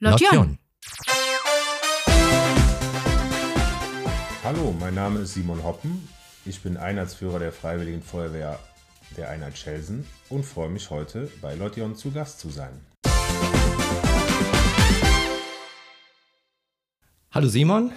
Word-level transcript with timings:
Lotion. 0.00 0.58
Hallo, 4.44 4.72
mein 4.78 4.94
Name 4.94 5.18
ist 5.20 5.34
Simon 5.34 5.64
Hoppen. 5.64 6.08
Ich 6.44 6.62
bin 6.62 6.76
Einheitsführer 6.76 7.40
der 7.40 7.50
Freiwilligen 7.50 8.00
Feuerwehr 8.00 8.60
der 9.16 9.28
Einheit 9.28 9.58
Schelsen 9.58 10.06
und 10.28 10.44
freue 10.44 10.68
mich 10.68 10.90
heute 10.90 11.28
bei 11.42 11.56
Lotion 11.56 11.96
zu 11.96 12.12
Gast 12.12 12.38
zu 12.38 12.48
sein. 12.48 12.70
Hallo 17.32 17.48
Simon. 17.48 17.90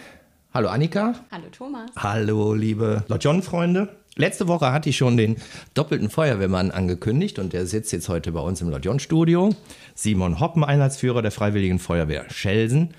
Hallo 0.56 0.70
Annika. 0.70 1.14
Hallo 1.32 1.50
Thomas. 1.52 1.92
Hallo 1.96 2.56
liebe 2.56 3.06
Lotion-Freunde. 3.10 4.01
Letzte 4.18 4.50
Woche 4.50 4.74
hatte 4.74 4.90
ich 4.90 4.98
schon 4.98 5.16
den 5.16 5.38
doppelten 5.74 6.10
Feuerwehrmann 6.10 6.72
angekündigt 6.72 7.40
und 7.40 7.54
der 7.54 7.66
sitzt 7.66 7.94
jetzt 7.94 8.10
heute 8.10 8.34
bei 8.34 8.42
uns 8.42 8.60
im 8.60 8.70
Lodion-Studio. 8.70 9.56
Simon 9.96 10.42
Hoppen, 10.42 10.66
Einheitsführer 10.66 11.22
der 11.22 11.32
Freiwilligen 11.32 11.80
Feuerwehr 11.80 12.26
Schelsen. 12.30 12.94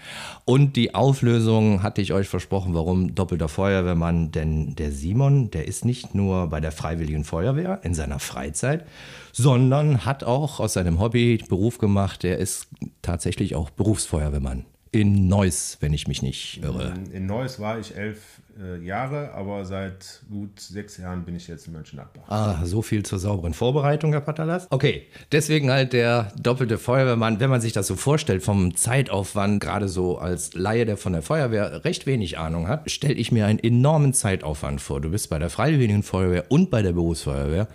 Und 0.46 0.74
die 0.74 0.94
Auflösung 0.94 1.82
hatte 1.82 2.00
ich 2.00 2.14
euch 2.14 2.28
versprochen, 2.28 2.72
warum 2.72 3.14
doppelter 3.14 3.50
Feuerwehrmann. 3.50 4.32
Denn 4.32 4.74
der 4.76 4.90
Simon, 4.90 5.50
der 5.50 5.68
ist 5.68 5.84
nicht 5.84 6.14
nur 6.14 6.46
bei 6.46 6.60
der 6.60 6.72
Freiwilligen 6.72 7.24
Feuerwehr 7.24 7.80
in 7.82 7.92
seiner 7.92 8.18
Freizeit, 8.18 8.86
sondern 9.32 10.06
hat 10.06 10.24
auch 10.24 10.60
aus 10.60 10.72
seinem 10.72 10.98
Hobby 10.98 11.44
Beruf 11.46 11.76
gemacht. 11.76 12.24
Er 12.24 12.38
ist 12.38 12.68
tatsächlich 13.02 13.54
auch 13.54 13.68
Berufsfeuerwehrmann 13.68 14.64
in 14.92 15.26
Neuss, 15.26 15.78
wenn 15.80 15.94
ich 15.94 16.06
mich 16.06 16.20
nicht 16.20 16.62
irre. 16.62 16.92
In 17.12 17.24
Neuss 17.24 17.58
war 17.58 17.78
ich 17.78 17.96
elf 17.96 18.42
äh, 18.60 18.84
Jahre, 18.84 19.32
aber 19.32 19.64
seit 19.64 20.22
gut 20.28 20.60
sechs 20.60 20.98
Jahren 20.98 21.24
bin 21.24 21.34
ich 21.34 21.48
jetzt 21.48 21.66
in 21.66 21.72
Mönchengladbach. 21.72 22.28
Ah, 22.28 22.64
so 22.66 22.82
viel 22.82 23.02
zur 23.02 23.18
sauberen 23.18 23.54
Vorbereitung, 23.54 24.12
Herr 24.12 24.20
Patalas. 24.20 24.66
Okay, 24.68 25.06
deswegen 25.32 25.70
halt 25.70 25.94
der 25.94 26.30
doppelte 26.38 26.76
Feuerwehrmann. 26.76 27.40
Wenn 27.40 27.48
man 27.48 27.62
sich 27.62 27.72
das 27.72 27.86
so 27.86 27.96
vorstellt, 27.96 28.42
vom 28.42 28.76
Zeitaufwand, 28.76 29.62
gerade 29.62 29.88
so 29.88 30.18
als 30.18 30.52
Laie, 30.52 30.84
der 30.84 30.98
von 30.98 31.14
der 31.14 31.22
Feuerwehr 31.22 31.86
recht 31.86 32.04
wenig 32.04 32.38
Ahnung 32.38 32.68
hat, 32.68 32.90
stelle 32.90 33.14
ich 33.14 33.32
mir 33.32 33.46
einen 33.46 33.60
enormen 33.60 34.12
Zeitaufwand 34.12 34.82
vor. 34.82 35.00
Du 35.00 35.10
bist 35.10 35.30
bei 35.30 35.38
der 35.38 35.48
Freiwilligen 35.48 36.02
Feuerwehr 36.02 36.44
und 36.50 36.70
bei 36.70 36.82
der 36.82 36.92
Berufsfeuerwehr. 36.92 37.66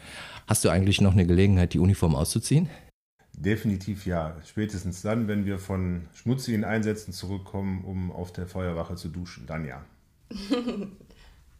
Hast 0.45 0.63
du 0.63 0.69
eigentlich 0.69 1.01
noch 1.01 1.13
eine 1.13 1.25
Gelegenheit, 1.25 1.73
die 1.73 1.79
Uniform 1.79 2.15
auszuziehen? 2.15 2.69
Definitiv 3.37 4.07
ja. 4.07 4.35
Spätestens 4.45 5.03
dann, 5.03 5.27
wenn 5.27 5.45
wir 5.45 5.59
von 5.59 6.07
schmutzigen 6.13 6.63
Einsätzen 6.63 7.13
zurückkommen, 7.13 7.83
um 7.85 8.11
auf 8.11 8.33
der 8.33 8.47
Feuerwache 8.47 8.95
zu 8.95 9.09
duschen, 9.09 9.45
dann 9.45 9.63
ja. 9.65 9.85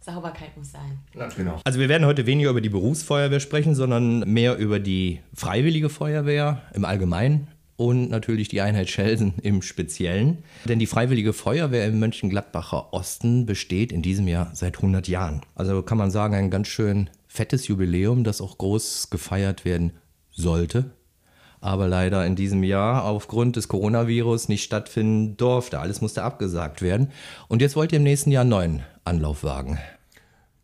Sauberkeit 0.02 0.58
muss 0.58 0.72
sein. 0.72 1.00
Genau. 1.36 1.62
Also 1.64 1.80
wir 1.80 1.88
werden 1.88 2.08
heute 2.08 2.26
weniger 2.26 2.50
über 2.50 2.62
die 2.62 2.70
Berufsfeuerwehr 2.70 3.40
sprechen, 3.40 3.76
sondern 3.76 4.20
mehr 4.22 4.58
über 4.58 4.80
die 4.80 5.20
freiwillige 5.36 5.90
Feuerwehr 5.90 6.64
im 6.74 6.84
Allgemeinen 6.84 7.50
und 7.76 8.10
natürlich 8.10 8.48
die 8.48 8.62
Einheit 8.62 8.90
Schelsen 8.90 9.36
im 9.44 9.62
Speziellen. 9.62 10.40
Denn 10.66 10.80
die 10.80 10.88
Freiwillige 10.88 11.34
Feuerwehr 11.34 11.86
im 11.86 12.00
Mönchengladbacher 12.00 12.92
Osten 12.92 13.46
besteht 13.46 13.92
in 13.92 14.02
diesem 14.02 14.28
Jahr 14.28 14.50
seit 14.56 14.78
100 14.78 15.08
Jahren. 15.08 15.42
Also 15.54 15.84
kann 15.84 16.00
man 16.00 16.10
sagen, 16.10 16.34
ein 16.34 16.50
ganz 16.50 16.70
schön 16.70 17.12
fettes 17.28 17.68
Jubiläum, 17.68 18.24
das 18.24 18.42
auch 18.42 18.58
groß 18.58 19.12
gefeiert 19.12 19.64
werden 19.64 19.92
sollte 20.32 20.97
aber 21.62 21.88
leider 21.88 22.26
in 22.26 22.36
diesem 22.36 22.64
Jahr 22.64 23.04
aufgrund 23.04 23.56
des 23.56 23.68
Coronavirus 23.68 24.50
nicht 24.50 24.64
stattfinden 24.64 25.38
durfte. 25.38 25.80
Alles 25.80 26.02
musste 26.02 26.24
abgesagt 26.24 26.82
werden. 26.82 27.12
Und 27.48 27.62
jetzt 27.62 27.76
wollt 27.76 27.92
ihr 27.92 27.98
im 27.98 28.04
nächsten 28.04 28.32
Jahr 28.32 28.42
einen 28.42 28.50
neuen 28.50 28.84
Anlauf 29.06 29.44
wagen. 29.44 29.80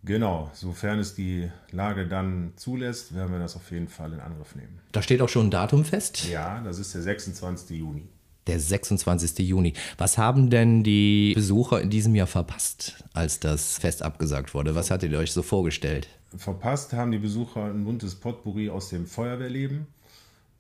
Genau, 0.05 0.51
sofern 0.53 0.99
es 0.99 1.15
die 1.15 1.49
Lage 1.71 2.07
dann 2.07 2.51
zulässt, 2.57 3.15
werden 3.15 3.31
wir 3.31 3.39
das 3.39 3.55
auf 3.55 3.71
jeden 3.71 3.87
Fall 3.87 4.11
in 4.11 4.19
Angriff 4.19 4.53
nehmen. 4.55 4.79
Da 4.91 5.01
steht 5.01 5.21
auch 5.21 5.29
schon 5.29 5.47
ein 5.47 5.51
Datum 5.51 5.85
fest? 5.85 6.27
Ja, 6.29 6.61
das 6.61 6.77
ist 6.77 6.93
der 6.93 7.01
26. 7.01 7.77
Juni. 7.77 8.09
Der 8.47 8.59
26. 8.59 9.39
Juni. 9.47 9.73
Was 9.97 10.17
haben 10.17 10.49
denn 10.49 10.83
die 10.83 11.31
Besucher 11.33 11.79
in 11.79 11.89
diesem 11.89 12.13
Jahr 12.15 12.27
verpasst, 12.27 13.01
als 13.13 13.39
das 13.39 13.77
Fest 13.77 14.03
abgesagt 14.03 14.53
wurde? 14.53 14.75
Was 14.75 14.91
hattet 14.91 15.13
ihr 15.13 15.19
euch 15.19 15.31
so 15.31 15.41
vorgestellt? 15.41 16.09
Verpasst 16.35 16.91
haben 16.91 17.11
die 17.11 17.19
Besucher 17.19 17.63
ein 17.63 17.85
buntes 17.85 18.15
Potpourri 18.15 18.69
aus 18.69 18.89
dem 18.89 19.05
Feuerwehrleben 19.05 19.87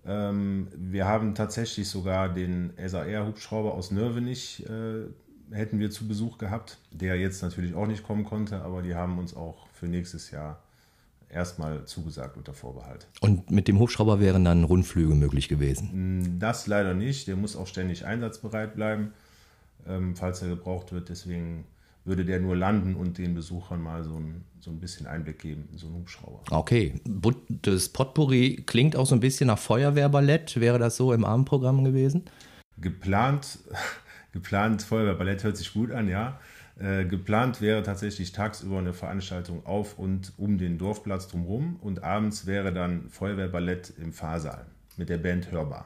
ähm, 0.05 0.67
wir 0.75 1.05
haben 1.05 1.35
tatsächlich 1.35 1.87
sogar 1.87 2.29
den 2.29 2.73
SAR-Hubschrauber 2.77 3.73
aus 3.73 3.91
Nörvenich, 3.91 4.65
äh, 4.67 5.05
hätten 5.55 5.79
wir 5.79 5.91
zu 5.91 6.07
Besuch 6.07 6.37
gehabt, 6.37 6.77
der 6.91 7.15
jetzt 7.15 7.41
natürlich 7.41 7.75
auch 7.75 7.87
nicht 7.87 8.03
kommen 8.03 8.25
konnte, 8.25 8.61
aber 8.61 8.81
die 8.81 8.95
haben 8.95 9.17
uns 9.19 9.35
auch 9.35 9.67
für 9.73 9.87
nächstes 9.87 10.31
Jahr 10.31 10.61
erstmal 11.29 11.85
zugesagt 11.85 12.37
unter 12.37 12.53
Vorbehalt. 12.53 13.07
Und 13.21 13.49
mit 13.51 13.67
dem 13.67 13.79
Hubschrauber 13.79 14.19
wären 14.19 14.45
dann 14.45 14.63
Rundflüge 14.63 15.15
möglich 15.15 15.49
gewesen? 15.49 16.37
Das 16.39 16.67
leider 16.67 16.93
nicht. 16.93 17.27
Der 17.27 17.35
muss 17.35 17.55
auch 17.55 17.67
ständig 17.67 18.05
einsatzbereit 18.05 18.75
bleiben, 18.75 19.13
ähm, 19.87 20.15
falls 20.15 20.41
er 20.41 20.49
gebraucht 20.49 20.91
wird. 20.91 21.09
Deswegen 21.09 21.65
würde 22.05 22.25
der 22.25 22.39
nur 22.39 22.55
landen 22.55 22.95
und 22.95 23.17
den 23.17 23.33
Besuchern 23.33 23.81
mal 23.81 24.03
so 24.03 24.15
ein, 24.15 24.43
so 24.59 24.71
ein 24.71 24.79
bisschen 24.79 25.07
Einblick 25.07 25.39
geben 25.39 25.69
in 25.71 25.77
so 25.77 25.87
einen 25.87 25.95
Hubschrauber. 25.97 26.41
Okay, 26.51 26.99
das 27.49 27.89
Potpourri 27.89 28.63
klingt 28.65 28.95
auch 28.95 29.05
so 29.05 29.15
ein 29.15 29.21
bisschen 29.21 29.47
nach 29.47 29.59
Feuerwehrballett. 29.59 30.59
Wäre 30.59 30.79
das 30.79 30.97
so 30.97 31.13
im 31.13 31.23
Abendprogramm 31.23 31.83
gewesen? 31.83 32.23
Geplant, 32.77 33.59
geplant 34.33 34.81
Feuerwehrballett 34.81 35.43
hört 35.43 35.57
sich 35.57 35.73
gut 35.73 35.91
an, 35.91 36.09
ja. 36.09 36.39
Äh, 36.79 37.05
geplant 37.05 37.61
wäre 37.61 37.83
tatsächlich 37.83 38.31
tagsüber 38.31 38.79
eine 38.79 38.93
Veranstaltung 38.93 39.65
auf 39.65 39.99
und 39.99 40.33
um 40.37 40.57
den 40.57 40.79
Dorfplatz 40.79 41.27
drumherum 41.27 41.77
und 41.81 42.03
abends 42.03 42.47
wäre 42.47 42.73
dann 42.73 43.09
Feuerwehrballett 43.09 43.93
im 44.01 44.11
Fahrsaal 44.11 44.65
mit 44.97 45.09
der 45.09 45.19
Band 45.19 45.51
Hörbar. 45.51 45.85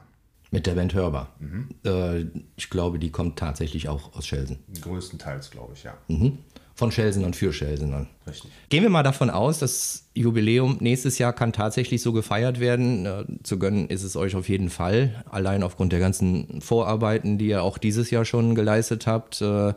Mit 0.50 0.66
der 0.66 0.74
Band 0.74 0.94
Hörbar. 0.94 1.34
Mhm. 1.40 1.68
Äh, 1.84 2.26
ich 2.56 2.70
glaube, 2.70 2.98
die 2.98 3.10
kommt 3.10 3.38
tatsächlich 3.38 3.88
auch 3.88 4.14
aus 4.14 4.26
Schelsen. 4.26 4.58
Größtenteils, 4.80 5.50
glaube 5.50 5.74
ich, 5.74 5.84
ja. 5.84 5.94
Mhm. 6.08 6.38
Von 6.74 6.92
Schelsen 6.92 7.24
und 7.24 7.34
für 7.34 7.52
Schelsen 7.52 7.90
dann. 7.90 8.06
Richtig. 8.26 8.50
Gehen 8.68 8.84
wir 8.84 8.88
mal 8.88 9.02
davon 9.02 9.30
aus, 9.30 9.58
das 9.58 10.08
Jubiläum 10.14 10.78
nächstes 10.80 11.18
Jahr 11.18 11.32
kann 11.32 11.52
tatsächlich 11.52 12.00
so 12.02 12.12
gefeiert 12.12 12.60
werden. 12.60 13.04
Äh, 13.04 13.24
zu 13.42 13.58
gönnen 13.58 13.88
ist 13.88 14.04
es 14.04 14.16
euch 14.16 14.36
auf 14.36 14.48
jeden 14.48 14.70
Fall. 14.70 15.24
Allein 15.28 15.62
aufgrund 15.62 15.92
der 15.92 16.00
ganzen 16.00 16.60
Vorarbeiten, 16.62 17.36
die 17.36 17.48
ihr 17.48 17.62
auch 17.62 17.78
dieses 17.78 18.10
Jahr 18.10 18.24
schon 18.24 18.54
geleistet 18.54 19.06
habt. 19.06 19.42
Äh, 19.42 19.74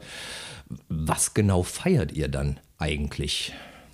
was 0.87 1.33
genau 1.33 1.63
feiert 1.63 2.13
ihr 2.13 2.29
dann 2.29 2.59
eigentlich 2.77 3.53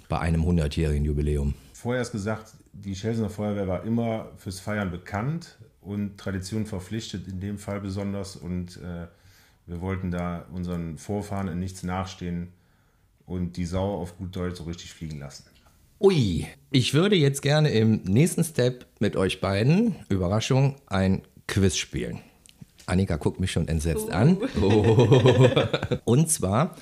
bei 0.09 0.19
einem 0.19 0.43
100-jährigen 0.43 1.05
Jubiläum? 1.05 1.55
Vorher 1.73 2.01
ist 2.01 2.11
gesagt, 2.11 2.53
die 2.73 2.95
Schelsener 2.95 3.29
Feuerwehr 3.29 3.67
war 3.67 3.83
immer 3.83 4.31
fürs 4.37 4.59
Feiern 4.59 4.91
bekannt 4.91 5.57
und 5.87 6.17
Tradition 6.17 6.65
verpflichtet, 6.65 7.27
in 7.27 7.39
dem 7.39 7.57
Fall 7.57 7.79
besonders. 7.79 8.35
Und 8.35 8.77
äh, 8.77 9.07
wir 9.65 9.81
wollten 9.81 10.11
da 10.11 10.45
unseren 10.53 10.97
Vorfahren 10.97 11.47
in 11.47 11.59
nichts 11.59 11.83
nachstehen 11.83 12.49
und 13.25 13.57
die 13.57 13.65
Sau 13.65 13.95
auf 13.95 14.17
gut 14.17 14.35
Deutsch 14.35 14.57
so 14.57 14.65
richtig 14.65 14.93
fliegen 14.93 15.19
lassen. 15.19 15.45
Ui, 15.99 16.45
ich 16.71 16.93
würde 16.93 17.15
jetzt 17.15 17.41
gerne 17.41 17.69
im 17.69 18.01
nächsten 18.03 18.43
Step 18.43 18.85
mit 18.99 19.15
euch 19.15 19.41
beiden, 19.41 19.95
Überraschung, 20.09 20.75
ein 20.85 21.23
Quiz 21.47 21.77
spielen. 21.77 22.19
Annika 22.85 23.15
guckt 23.17 23.39
mich 23.39 23.51
schon 23.51 23.67
entsetzt 23.67 24.07
uh. 24.09 24.11
an. 24.11 24.37
Oh. 24.61 25.09
Und 26.05 26.29
zwar, 26.29 26.75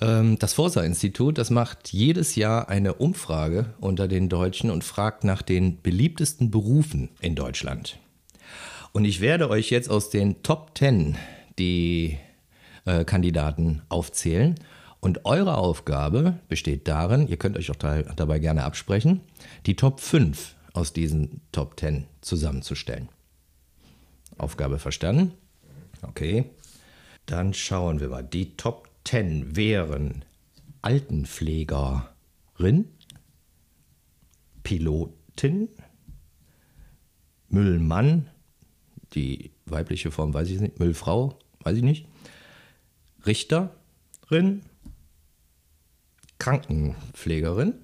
ähm, 0.00 0.38
das 0.38 0.52
Forsa-Institut, 0.52 1.38
das 1.38 1.50
macht 1.50 1.92
jedes 1.92 2.36
Jahr 2.36 2.68
eine 2.68 2.94
Umfrage 2.94 3.74
unter 3.80 4.06
den 4.06 4.28
Deutschen 4.28 4.70
und 4.70 4.84
fragt 4.84 5.24
nach 5.24 5.42
den 5.42 5.82
beliebtesten 5.82 6.50
Berufen 6.50 7.10
in 7.20 7.34
Deutschland. 7.34 7.98
Und 8.94 9.04
ich 9.06 9.20
werde 9.20 9.50
euch 9.50 9.70
jetzt 9.70 9.90
aus 9.90 10.08
den 10.08 10.44
Top 10.44 10.78
10 10.78 11.16
die 11.58 12.16
äh, 12.84 13.04
Kandidaten 13.04 13.82
aufzählen. 13.88 14.54
Und 15.00 15.24
eure 15.24 15.58
Aufgabe 15.58 16.38
besteht 16.48 16.86
darin, 16.86 17.26
ihr 17.26 17.36
könnt 17.36 17.58
euch 17.58 17.72
auch 17.72 17.74
dabei 17.74 18.38
gerne 18.38 18.62
absprechen, 18.62 19.20
die 19.66 19.74
Top 19.74 19.98
5 19.98 20.54
aus 20.74 20.92
diesen 20.92 21.40
Top 21.50 21.78
10 21.80 22.06
zusammenzustellen. 22.20 23.08
Aufgabe 24.38 24.78
verstanden? 24.78 25.32
Okay. 26.02 26.44
Dann 27.26 27.52
schauen 27.52 27.98
wir 27.98 28.10
mal. 28.10 28.22
Die 28.22 28.56
Top 28.56 28.88
10 29.06 29.56
wären 29.56 30.24
Altenpflegerin, 30.82 32.04
Pilotin, 34.62 35.68
Müllmann, 37.48 38.30
die 39.14 39.52
weibliche 39.66 40.10
Form 40.10 40.34
weiß 40.34 40.50
ich 40.50 40.60
nicht, 40.60 40.78
Müllfrau, 40.78 41.38
weiß 41.60 41.76
ich 41.76 41.82
nicht, 41.82 42.06
Richterin, 43.26 44.62
Krankenpflegerin, 46.38 47.74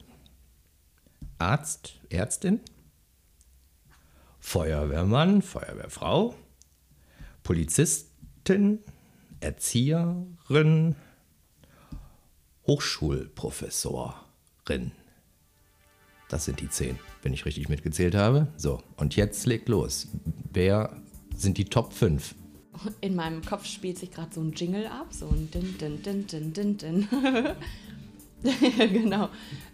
Arzt, 1.38 1.98
Ärztin, 2.10 2.60
Feuerwehrmann, 4.38 5.42
Feuerwehrfrau, 5.42 6.34
Polizistin, 7.42 8.80
Erzieherin, 9.40 10.96
Hochschulprofessorin. 12.66 14.92
Das 16.28 16.44
sind 16.44 16.60
die 16.60 16.68
zehn, 16.68 16.98
wenn 17.22 17.32
ich 17.32 17.44
richtig 17.44 17.68
mitgezählt 17.68 18.14
habe. 18.14 18.46
So, 18.56 18.80
und 18.96 19.16
jetzt 19.16 19.46
legt 19.46 19.68
los. 19.68 20.06
Wer 20.52 20.96
sind 21.40 21.58
die 21.58 21.64
Top 21.64 21.92
5. 21.92 22.34
in 23.00 23.14
meinem 23.16 23.42
Kopf 23.42 23.66
spielt 23.66 23.98
sich 23.98 24.10
gerade 24.10 24.32
so 24.34 24.40
ein 24.40 24.52
Jingle 24.52 24.86
ab, 24.86 25.08
so 25.10 25.28
ein 25.28 25.50
Din, 25.50 25.76
Din, 25.78 26.02
Din, 26.02 26.26
Din, 26.26 26.52
Din, 26.52 26.76
Din. 26.78 27.08
genau. 28.92 29.28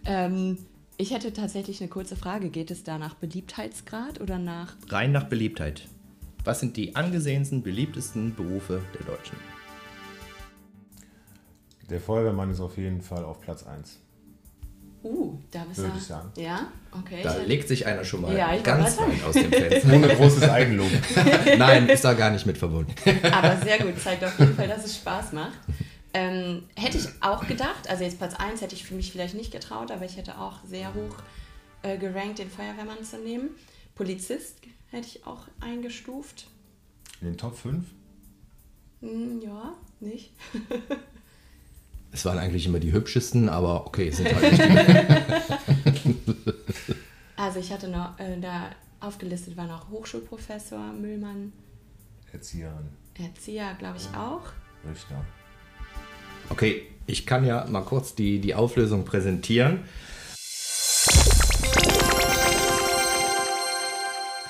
Ähm, 0.04 0.58
ich 0.96 1.12
hätte 1.12 1.32
tatsächlich 1.32 1.80
eine 1.80 1.90
kurze 1.90 2.16
Frage. 2.16 2.48
Geht 2.48 2.70
es 2.70 2.82
da 2.82 2.98
nach 2.98 3.14
Beliebtheitsgrad 3.14 4.20
oder 4.20 4.38
nach. 4.38 4.76
Rein 4.88 5.12
nach 5.12 5.24
Beliebtheit. 5.24 5.88
Was 6.44 6.60
sind 6.60 6.76
die 6.76 6.96
angesehensten, 6.96 7.62
beliebtesten 7.62 8.34
Berufe 8.34 8.82
der 8.94 9.04
Deutschen? 9.04 9.36
Der 11.90 12.00
Feuerwehrmann 12.00 12.50
ist 12.50 12.60
auf 12.60 12.78
jeden 12.78 13.02
Fall 13.02 13.24
auf 13.24 13.40
Platz 13.40 13.64
1. 13.64 14.00
Da 15.56 15.64
bist 15.64 15.80
Würde 15.80 15.96
ich 15.96 16.04
sagen. 16.04 16.30
Ja, 16.36 16.68
okay. 16.92 17.20
Da 17.22 17.40
Ich- 17.40 17.46
legt 17.46 17.66
sich 17.68 17.86
einer 17.86 18.04
schon 18.04 18.20
mal 18.20 18.36
Ja, 18.36 18.54
ich 18.54 18.62
ganz 18.62 18.98
weit 18.98 19.24
aus 19.26 19.32
dem 19.32 19.50
Fenster. 19.52 19.90
Ohne 19.94 20.08
großes 20.14 20.42
Eigenlob. 20.50 20.90
Nein, 21.58 21.88
ist 21.88 22.04
da 22.04 22.12
gar 22.12 22.28
nicht 22.30 22.44
mit 22.44 22.58
verbunden. 22.58 22.94
Aber 23.32 23.56
sehr 23.64 23.78
gut, 23.78 23.98
zeigt 23.98 24.22
auf 24.22 24.38
jeden 24.38 24.54
Fall, 24.54 24.68
dass 24.68 24.84
es 24.84 24.96
Spaß 24.96 25.32
macht. 25.32 25.58
Ähm, 26.12 26.64
hätte 26.76 26.98
ich 26.98 27.06
auch 27.22 27.46
gedacht, 27.46 27.88
also 27.88 28.04
jetzt 28.04 28.18
Platz 28.18 28.34
1 28.34 28.60
hätte 28.60 28.74
ich 28.74 28.84
für 28.84 28.94
mich 28.94 29.10
vielleicht 29.12 29.34
nicht 29.34 29.50
getraut, 29.50 29.90
aber 29.90 30.04
ich 30.04 30.16
hätte 30.18 30.38
auch 30.38 30.58
sehr 30.66 30.92
hoch 30.92 31.16
äh, 31.82 31.96
gerankt, 31.96 32.38
den 32.38 32.50
Feuerwehrmann 32.50 33.02
zu 33.02 33.16
nehmen. 33.18 33.50
Polizist 33.94 34.58
hätte 34.90 35.06
ich 35.08 35.26
auch 35.26 35.46
eingestuft. 35.60 36.48
In 37.22 37.28
den 37.28 37.38
Top 37.38 37.56
5? 37.56 37.82
Hm, 39.00 39.40
ja, 39.42 39.72
nicht. 40.00 40.32
Es 42.12 42.24
waren 42.24 42.38
eigentlich 42.38 42.66
immer 42.66 42.78
die 42.78 42.92
hübschesten, 42.92 43.48
aber 43.48 43.86
okay, 43.86 44.10
sind 44.10 44.34
halt 44.34 44.52
nicht 44.52 46.04
die. 46.04 46.16
Also 47.38 47.60
ich 47.60 47.70
hatte 47.70 47.88
noch, 47.88 48.18
äh, 48.18 48.40
da 48.40 48.70
aufgelistet 48.98 49.58
war 49.58 49.66
noch 49.66 49.90
Hochschulprofessor, 49.90 50.92
Müllmann, 50.94 51.52
Erzieherin, 52.32 52.88
Erzieher, 53.18 53.74
glaube 53.78 53.98
ich 53.98 54.08
auch. 54.16 54.40
Richter. 54.88 55.22
Okay, 56.48 56.82
ich 57.06 57.26
kann 57.26 57.44
ja 57.44 57.66
mal 57.66 57.82
kurz 57.82 58.14
die, 58.14 58.40
die 58.40 58.54
Auflösung 58.54 59.04
präsentieren. 59.04 59.80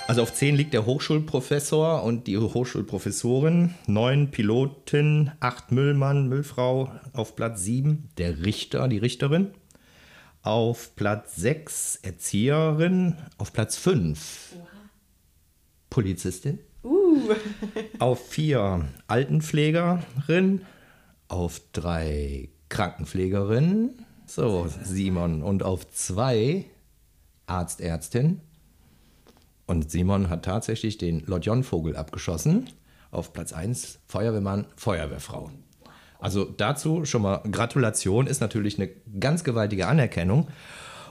Also 0.09 0.23
auf 0.23 0.33
10 0.33 0.55
liegt 0.55 0.73
der 0.73 0.87
Hochschulprofessor 0.87 2.05
und 2.05 2.29
die 2.29 2.39
Hochschulprofessorin, 2.39 3.75
9 3.89 4.31
Pilotin, 4.31 5.33
8 5.41 5.73
Müllmann, 5.73 6.29
Müllfrau, 6.29 6.93
auf 7.13 7.35
Platz 7.35 7.63
7 7.65 8.11
der 8.17 8.45
Richter, 8.45 8.87
die 8.87 8.99
Richterin, 8.99 9.51
auf 10.43 10.95
Platz 10.95 11.35
6 11.37 11.97
Erzieherin, 12.03 13.17
auf 13.37 13.53
Platz 13.53 13.77
5 13.77 14.55
Polizistin, 15.91 16.61
Uh, 16.85 17.35
auf 17.99 18.29
4 18.29 18.87
Altenpflegerin, 19.09 20.61
auf 21.27 21.61
3 21.73 22.49
Krankenpflegerin, 22.69 23.91
so 24.25 24.69
Simon, 24.85 25.43
und 25.43 25.65
auf 25.65 25.91
2 25.91 26.65
Arzt, 27.47 27.81
Ärztin. 27.81 28.41
Und 29.67 29.91
Simon 29.91 30.31
hat 30.31 30.45
tatsächlich 30.45 30.99
den 30.99 31.21
Lodjon-Vogel 31.27 31.97
abgeschossen. 31.97 32.71
Auf 33.11 33.33
Platz 33.33 33.53
1 33.53 34.01
Feuerwehrmann, 34.07 34.67
Feuerwehrfrau. 34.77 35.51
Also 36.19 36.45
dazu 36.45 37.05
schon 37.05 37.23
mal 37.23 37.43
Gratulation, 37.51 38.27
ist 38.27 38.41
natürlich 38.41 38.79
eine 38.79 38.91
ganz 39.21 39.45
gewaltige 39.45 39.87
Anerkennung. 39.87 40.49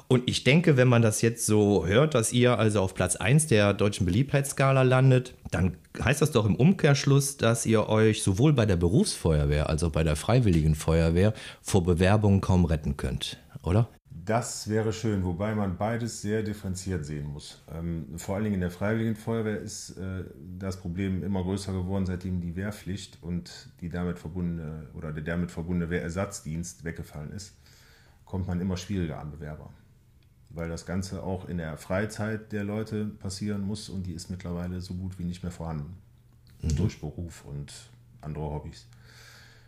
Und 0.07 0.29
ich 0.29 0.43
denke, 0.43 0.77
wenn 0.77 0.87
man 0.87 1.01
das 1.01 1.21
jetzt 1.21 1.47
so 1.47 1.87
hört, 1.87 2.13
dass 2.13 2.31
ihr 2.31 2.59
also 2.59 2.81
auf 2.81 2.93
Platz 2.93 3.15
1 3.15 3.47
der 3.47 3.73
deutschen 3.73 4.05
Beliebtheitsskala 4.05 4.83
landet, 4.83 5.33
dann 5.49 5.77
heißt 6.03 6.21
das 6.21 6.31
doch 6.31 6.45
im 6.45 6.55
Umkehrschluss, 6.55 7.37
dass 7.37 7.65
ihr 7.65 7.89
euch 7.89 8.21
sowohl 8.21 8.53
bei 8.53 8.67
der 8.67 8.75
Berufsfeuerwehr 8.75 9.67
als 9.67 9.83
auch 9.83 9.91
bei 9.91 10.03
der 10.03 10.15
Freiwilligen 10.15 10.75
Feuerwehr 10.75 11.33
vor 11.61 11.83
Bewerbungen 11.83 12.39
kaum 12.39 12.65
retten 12.65 12.97
könnt, 12.97 13.39
oder? 13.63 13.89
Das 14.25 14.67
wäre 14.67 14.91
schön, 14.91 15.23
wobei 15.23 15.53
man 15.53 15.77
beides 15.77 16.23
sehr 16.23 16.41
differenziert 16.41 17.05
sehen 17.05 17.27
muss. 17.27 17.61
Ähm, 17.71 18.17
vor 18.17 18.33
allen 18.33 18.45
Dingen 18.45 18.55
in 18.55 18.61
der 18.61 18.71
Freiwilligen 18.71 19.15
Feuerwehr 19.15 19.59
ist 19.59 19.91
äh, 19.97 20.23
das 20.57 20.77
Problem 20.77 21.23
immer 21.23 21.43
größer 21.43 21.71
geworden, 21.71 22.07
seitdem 22.07 22.41
die 22.41 22.55
Wehrpflicht 22.55 23.19
und 23.21 23.69
die 23.81 23.89
damit 23.89 24.17
verbundene 24.17 24.87
oder 24.95 25.11
der 25.13 25.23
damit 25.23 25.51
verbundene 25.51 25.91
Wehrersatzdienst 25.91 26.83
weggefallen 26.83 27.31
ist, 27.33 27.53
kommt 28.25 28.47
man 28.47 28.59
immer 28.61 28.77
schwieriger 28.77 29.19
an 29.19 29.29
Bewerber. 29.29 29.69
Weil 30.49 30.69
das 30.69 30.87
Ganze 30.87 31.21
auch 31.21 31.47
in 31.47 31.59
der 31.59 31.77
Freizeit 31.77 32.51
der 32.51 32.63
Leute 32.63 33.05
passieren 33.05 33.61
muss 33.61 33.89
und 33.89 34.07
die 34.07 34.13
ist 34.13 34.31
mittlerweile 34.31 34.81
so 34.81 34.95
gut 34.95 35.19
wie 35.19 35.23
nicht 35.23 35.43
mehr 35.43 35.51
vorhanden. 35.51 35.97
Durch 36.63 36.99
Beruf 36.99 37.45
und 37.45 37.71
andere 38.21 38.45
Hobbys. 38.45 38.87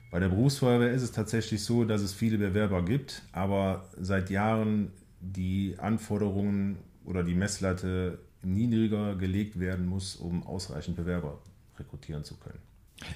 Bei 0.10 0.20
der 0.20 0.30
Berufsfeuerwehr 0.30 0.92
ist 0.92 1.04
es 1.04 1.12
tatsächlich 1.12 1.64
so, 1.64 1.84
dass 1.84 2.02
es 2.02 2.14
viele 2.14 2.38
Bewerber 2.38 2.84
gibt, 2.84 3.24
aber 3.34 3.90
seit 4.00 4.30
Jahren 4.30 4.92
die 5.20 5.76
Anforderungen 5.78 6.78
oder 7.06 7.24
die 7.24 7.36
Messlatte 7.36 8.20
niedriger 8.44 9.16
gelegt 9.16 9.60
werden 9.60 9.86
muss, 9.88 10.16
um 10.16 10.46
ausreichend 10.46 10.96
Bewerber 10.96 11.40
rekrutieren 11.78 12.24
zu 12.24 12.36
können. 12.38 12.60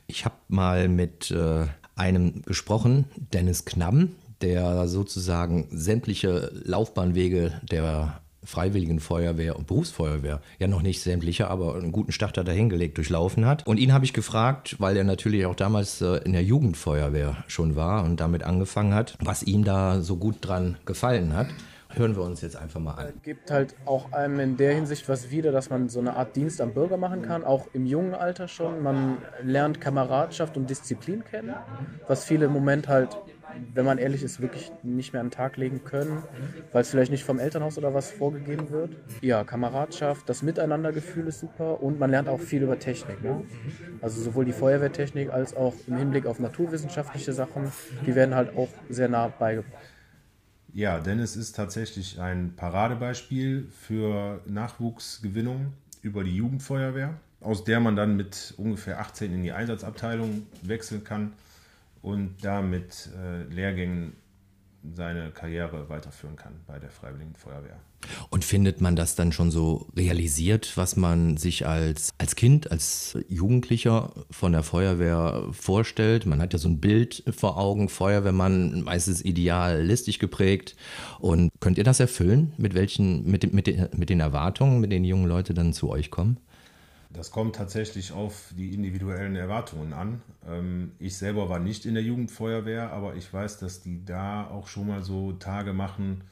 Ich 0.08 0.26
habe 0.26 0.36
mal 0.48 0.90
mit 0.90 1.32
äh, 1.32 1.66
einem 1.96 2.42
gesprochen, 2.44 3.06
Dennis 3.34 3.66
Knamm, 3.66 4.16
der 4.42 4.88
sozusagen 4.88 5.68
sämtliche 5.72 6.52
Laufbahnwege 6.66 7.62
der 7.64 8.22
Freiwilligen 8.44 9.00
Feuerwehr 9.00 9.56
und 9.56 9.68
Berufsfeuerwehr, 9.68 10.42
ja 10.60 10.68
noch 10.68 10.82
nicht 10.82 11.02
sämtliche, 11.02 11.50
aber 11.50 11.76
einen 11.76 11.92
guten 11.92 12.12
Starter 12.12 12.44
dahingelegt, 12.44 12.98
durchlaufen 12.98 13.46
hat. 13.46 13.68
Und 13.68 13.78
ihn 13.78 13.94
habe 13.94 14.06
ich 14.06 14.14
gefragt, 14.14 14.78
weil 14.80 14.98
er 14.98 15.04
natürlich 15.04 15.46
auch 15.46 15.56
damals 15.56 16.02
äh, 16.02 16.18
in 16.24 16.34
der 16.34 16.44
Jugendfeuerwehr 16.44 17.44
schon 17.48 17.76
war 17.76 18.04
und 18.04 18.20
damit 18.20 18.44
angefangen 18.44 18.94
hat, 18.94 19.16
was 19.20 19.44
ihm 19.44 19.64
da 19.64 20.02
so 20.02 20.18
gut 20.18 20.38
dran 20.42 20.78
gefallen 20.86 21.36
hat. 21.36 21.48
Hören 21.94 22.16
wir 22.16 22.24
uns 22.24 22.42
jetzt 22.42 22.56
einfach 22.56 22.80
mal 22.80 22.94
an. 22.94 23.14
gibt 23.22 23.52
halt 23.52 23.76
auch 23.86 24.14
einem 24.14 24.40
in 24.40 24.58
der 24.58 24.74
Hinsicht 24.74 25.10
was 25.10 25.30
wieder, 25.30 25.52
dass 25.52 25.70
man 25.70 25.90
so 25.90 26.00
eine 26.00 26.16
Art 26.16 26.36
Dienst 26.36 26.62
am 26.62 26.74
Bürger 26.74 26.96
machen 26.96 27.22
kann, 27.22 27.44
auch 27.44 27.68
im 27.74 27.86
jungen 27.86 28.16
Alter 28.16 28.48
schon. 28.48 28.82
Man 28.82 29.18
lernt 29.44 29.82
Kameradschaft 29.82 30.56
und 30.56 30.70
Disziplin 30.70 31.24
kennen, 31.26 31.54
was 32.08 32.24
viele 32.24 32.46
im 32.46 32.54
Moment 32.54 32.88
halt, 32.88 33.10
wenn 33.74 33.86
man 33.86 33.98
ehrlich 33.98 34.24
ist, 34.24 34.42
wirklich 34.42 34.72
nicht 34.84 35.14
mehr 35.14 35.22
an 35.22 35.28
den 35.28 35.32
Tag 35.32 35.58
legen 35.58 35.84
können, 35.84 36.24
weil 36.72 36.82
es 36.82 36.90
vielleicht 36.90 37.12
nicht 37.12 37.24
vom 37.24 37.40
Elternhaus 37.40 37.78
oder 37.78 37.94
was 37.94 38.12
vorgegeben 38.12 38.70
wird. 38.70 38.96
Ja, 39.22 39.44
Kameradschaft, 39.44 40.28
das 40.28 40.42
Miteinandergefühl 40.42 41.28
ist 41.28 41.40
super 41.40 41.82
und 41.82 42.00
man 42.00 42.12
lernt 42.12 42.30
auch 42.30 42.40
viel 42.40 42.64
über 42.64 42.80
Technik. 42.80 43.24
Ne? 43.24 43.44
Also 44.02 44.22
sowohl 44.22 44.46
die 44.46 44.54
Feuerwehrtechnik 44.54 45.32
als 45.32 45.56
auch 45.56 45.74
im 45.88 45.98
Hinblick 45.98 46.26
auf 46.26 46.40
naturwissenschaftliche 46.40 47.34
Sachen, 47.34 47.72
die 48.06 48.16
werden 48.16 48.36
halt 48.36 48.56
auch 48.58 48.70
sehr 48.90 49.10
nah 49.10 49.28
beigebracht. 49.28 49.84
Ja, 50.74 51.00
Dennis 51.00 51.36
ist 51.36 51.56
tatsächlich 51.56 52.20
ein 52.20 52.54
Paradebeispiel 52.56 53.68
für 53.72 54.42
Nachwuchsgewinnung 54.46 55.74
über 56.02 56.24
die 56.24 56.36
Jugendfeuerwehr, 56.36 57.16
aus 57.42 57.66
der 57.66 57.82
man 57.82 57.96
dann 57.96 58.16
mit 58.16 58.54
ungefähr 58.58 59.00
18 59.02 59.34
in 59.34 59.44
die 59.44 59.52
Einsatzabteilung 59.52 60.48
wechseln 60.62 61.04
kann 61.04 61.34
und 62.02 62.38
da 62.42 62.62
mit 62.62 63.10
äh, 63.18 63.44
Lehrgängen 63.44 64.14
seine 64.96 65.32
Karriere 65.32 65.90
weiterführen 65.90 66.36
kann 66.36 66.54
bei 66.66 66.80
der 66.80 66.90
Freiwilligen 66.90 67.36
Feuerwehr. 67.36 67.80
Und 68.32 68.44
findet 68.44 68.82
man 68.82 68.96
das 68.96 69.16
dann 69.16 69.32
schon 69.32 69.52
so 69.52 69.88
realisiert, 69.96 70.76
was 70.76 70.96
man 70.96 71.38
sich 71.38 71.68
als, 71.68 72.10
als 72.18 72.36
Kind, 72.36 72.72
als 72.72 73.16
Jugendlicher 73.30 74.12
von 74.32 74.54
der 74.54 74.64
Feuerwehr 74.64 75.50
vorstellt? 75.52 76.26
Man 76.26 76.42
hat 76.42 76.54
ja 76.54 76.60
so 76.60 76.68
ein 76.68 76.80
Bild 76.80 77.24
vor 77.30 77.58
Augen, 77.58 77.90
Feuerwehrmann, 77.90 78.82
meistens 78.82 79.24
idealistisch 79.24 80.18
geprägt. 80.18 80.76
Und 81.20 81.52
könnt 81.60 81.78
ihr 81.78 81.84
das 81.84 82.00
erfüllen, 82.00 82.54
mit 82.58 82.74
welchen, 82.74 83.30
mit, 83.30 83.54
mit, 83.54 83.96
mit 83.96 84.10
den 84.10 84.20
Erwartungen, 84.20 84.80
mit 84.80 84.92
denen 84.92 85.04
die 85.04 85.10
jungen 85.10 85.28
Leute 85.28 85.54
dann 85.54 85.74
zu 85.74 85.90
euch 85.90 86.10
kommen? 86.10 86.38
Das 87.14 87.32
kommt 87.32 87.56
tatsächlich 87.56 88.14
auf 88.14 88.54
die 88.58 88.74
individuellen 88.74 89.36
Erwartungen 89.36 89.94
an. 89.94 90.22
Ähm, 90.48 90.94
Ich 91.00 91.18
selber 91.18 91.50
war 91.50 91.60
nicht 91.60 91.86
in 91.86 91.94
der 91.94 92.04
Jugendfeuerwehr, 92.04 92.92
aber 92.92 93.16
ich 93.16 93.32
weiß, 93.32 93.60
dass 93.60 93.82
die 93.82 94.04
da 94.06 94.48
auch 94.48 94.68
schon 94.68 94.88
mal 94.88 95.04
so 95.04 95.34
Tage 95.34 95.74
machen, 95.74 96.24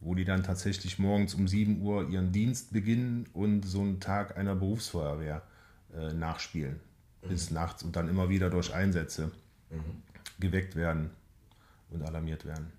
wo 0.00 0.14
die 0.14 0.24
dann 0.24 0.42
tatsächlich 0.42 0.98
morgens 0.98 1.34
um 1.34 1.48
7 1.48 1.80
Uhr 1.80 2.08
ihren 2.10 2.32
Dienst 2.32 2.72
beginnen 2.72 3.26
und 3.32 3.62
so 3.62 3.80
einen 3.80 3.98
Tag 3.98 4.36
einer 4.36 4.54
Berufsfeuerwehr 4.54 5.42
äh, 5.94 6.12
nachspielen. 6.12 6.80
Bis 7.28 7.50
nachts 7.50 7.82
und 7.82 7.96
dann 7.96 8.08
immer 8.08 8.28
wieder 8.28 8.50
durch 8.50 8.72
Einsätze 8.72 9.32
geweckt 10.38 10.76
werden 10.76 11.10
und 11.90 12.02
alarmiert 12.02 12.44
werden. 12.44 12.70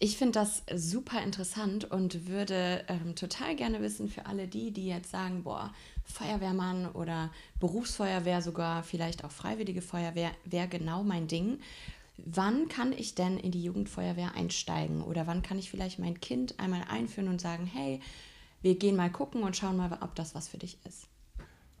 Ich 0.00 0.16
finde 0.16 0.32
das 0.32 0.64
super 0.74 1.22
interessant 1.22 1.90
und 1.90 2.26
würde 2.26 2.84
ähm, 2.88 3.14
total 3.14 3.54
gerne 3.54 3.80
wissen 3.80 4.08
für 4.08 4.26
alle 4.26 4.48
die, 4.48 4.72
die 4.72 4.88
jetzt 4.88 5.10
sagen, 5.10 5.44
boah, 5.44 5.72
Feuerwehrmann 6.04 6.90
oder 6.90 7.30
Berufsfeuerwehr 7.60 8.42
sogar, 8.42 8.82
vielleicht 8.82 9.24
auch 9.24 9.30
Freiwillige 9.30 9.82
Feuerwehr, 9.82 10.32
wäre 10.44 10.68
genau 10.68 11.04
mein 11.04 11.28
Ding. 11.28 11.60
Wann 12.16 12.68
kann 12.68 12.92
ich 12.92 13.14
denn 13.14 13.38
in 13.38 13.52
die 13.52 13.62
Jugendfeuerwehr 13.62 14.34
einsteigen? 14.34 15.02
Oder 15.02 15.26
wann 15.26 15.42
kann 15.42 15.58
ich 15.58 15.70
vielleicht 15.70 15.98
mein 15.98 16.20
Kind 16.20 16.58
einmal 16.58 16.82
einführen 16.88 17.28
und 17.28 17.40
sagen, 17.40 17.66
hey, 17.66 18.00
wir 18.62 18.76
gehen 18.76 18.96
mal 18.96 19.10
gucken 19.10 19.42
und 19.42 19.56
schauen 19.56 19.76
mal, 19.76 19.96
ob 20.00 20.14
das 20.14 20.34
was 20.34 20.48
für 20.48 20.58
dich 20.58 20.78
ist? 20.86 21.06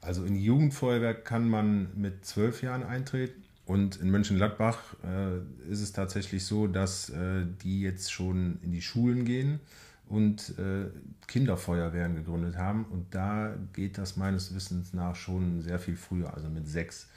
Also 0.00 0.24
in 0.24 0.34
die 0.34 0.44
Jugendfeuerwehr 0.44 1.14
kann 1.14 1.48
man 1.48 1.90
mit 1.98 2.24
zwölf 2.24 2.62
Jahren 2.62 2.82
eintreten. 2.82 3.43
Und 3.66 3.96
in 3.96 4.10
Mönchengladbach 4.10 4.78
äh, 5.02 5.70
ist 5.70 5.80
es 5.80 5.92
tatsächlich 5.92 6.44
so, 6.44 6.66
dass 6.66 7.08
äh, 7.10 7.46
die 7.62 7.80
jetzt 7.80 8.12
schon 8.12 8.58
in 8.62 8.72
die 8.72 8.82
Schulen 8.82 9.24
gehen 9.24 9.60
und 10.08 10.58
äh, 10.58 10.90
Kinderfeuerwehren 11.26 12.14
gegründet 12.14 12.56
haben. 12.56 12.84
Und 12.84 13.14
da 13.14 13.54
geht 13.72 13.96
das 13.96 14.16
meines 14.16 14.54
Wissens 14.54 14.92
nach 14.92 15.16
schon 15.16 15.62
sehr 15.62 15.78
viel 15.78 15.96
früher, 15.96 16.34
also 16.34 16.48
mit 16.48 16.68
sechs. 16.68 17.08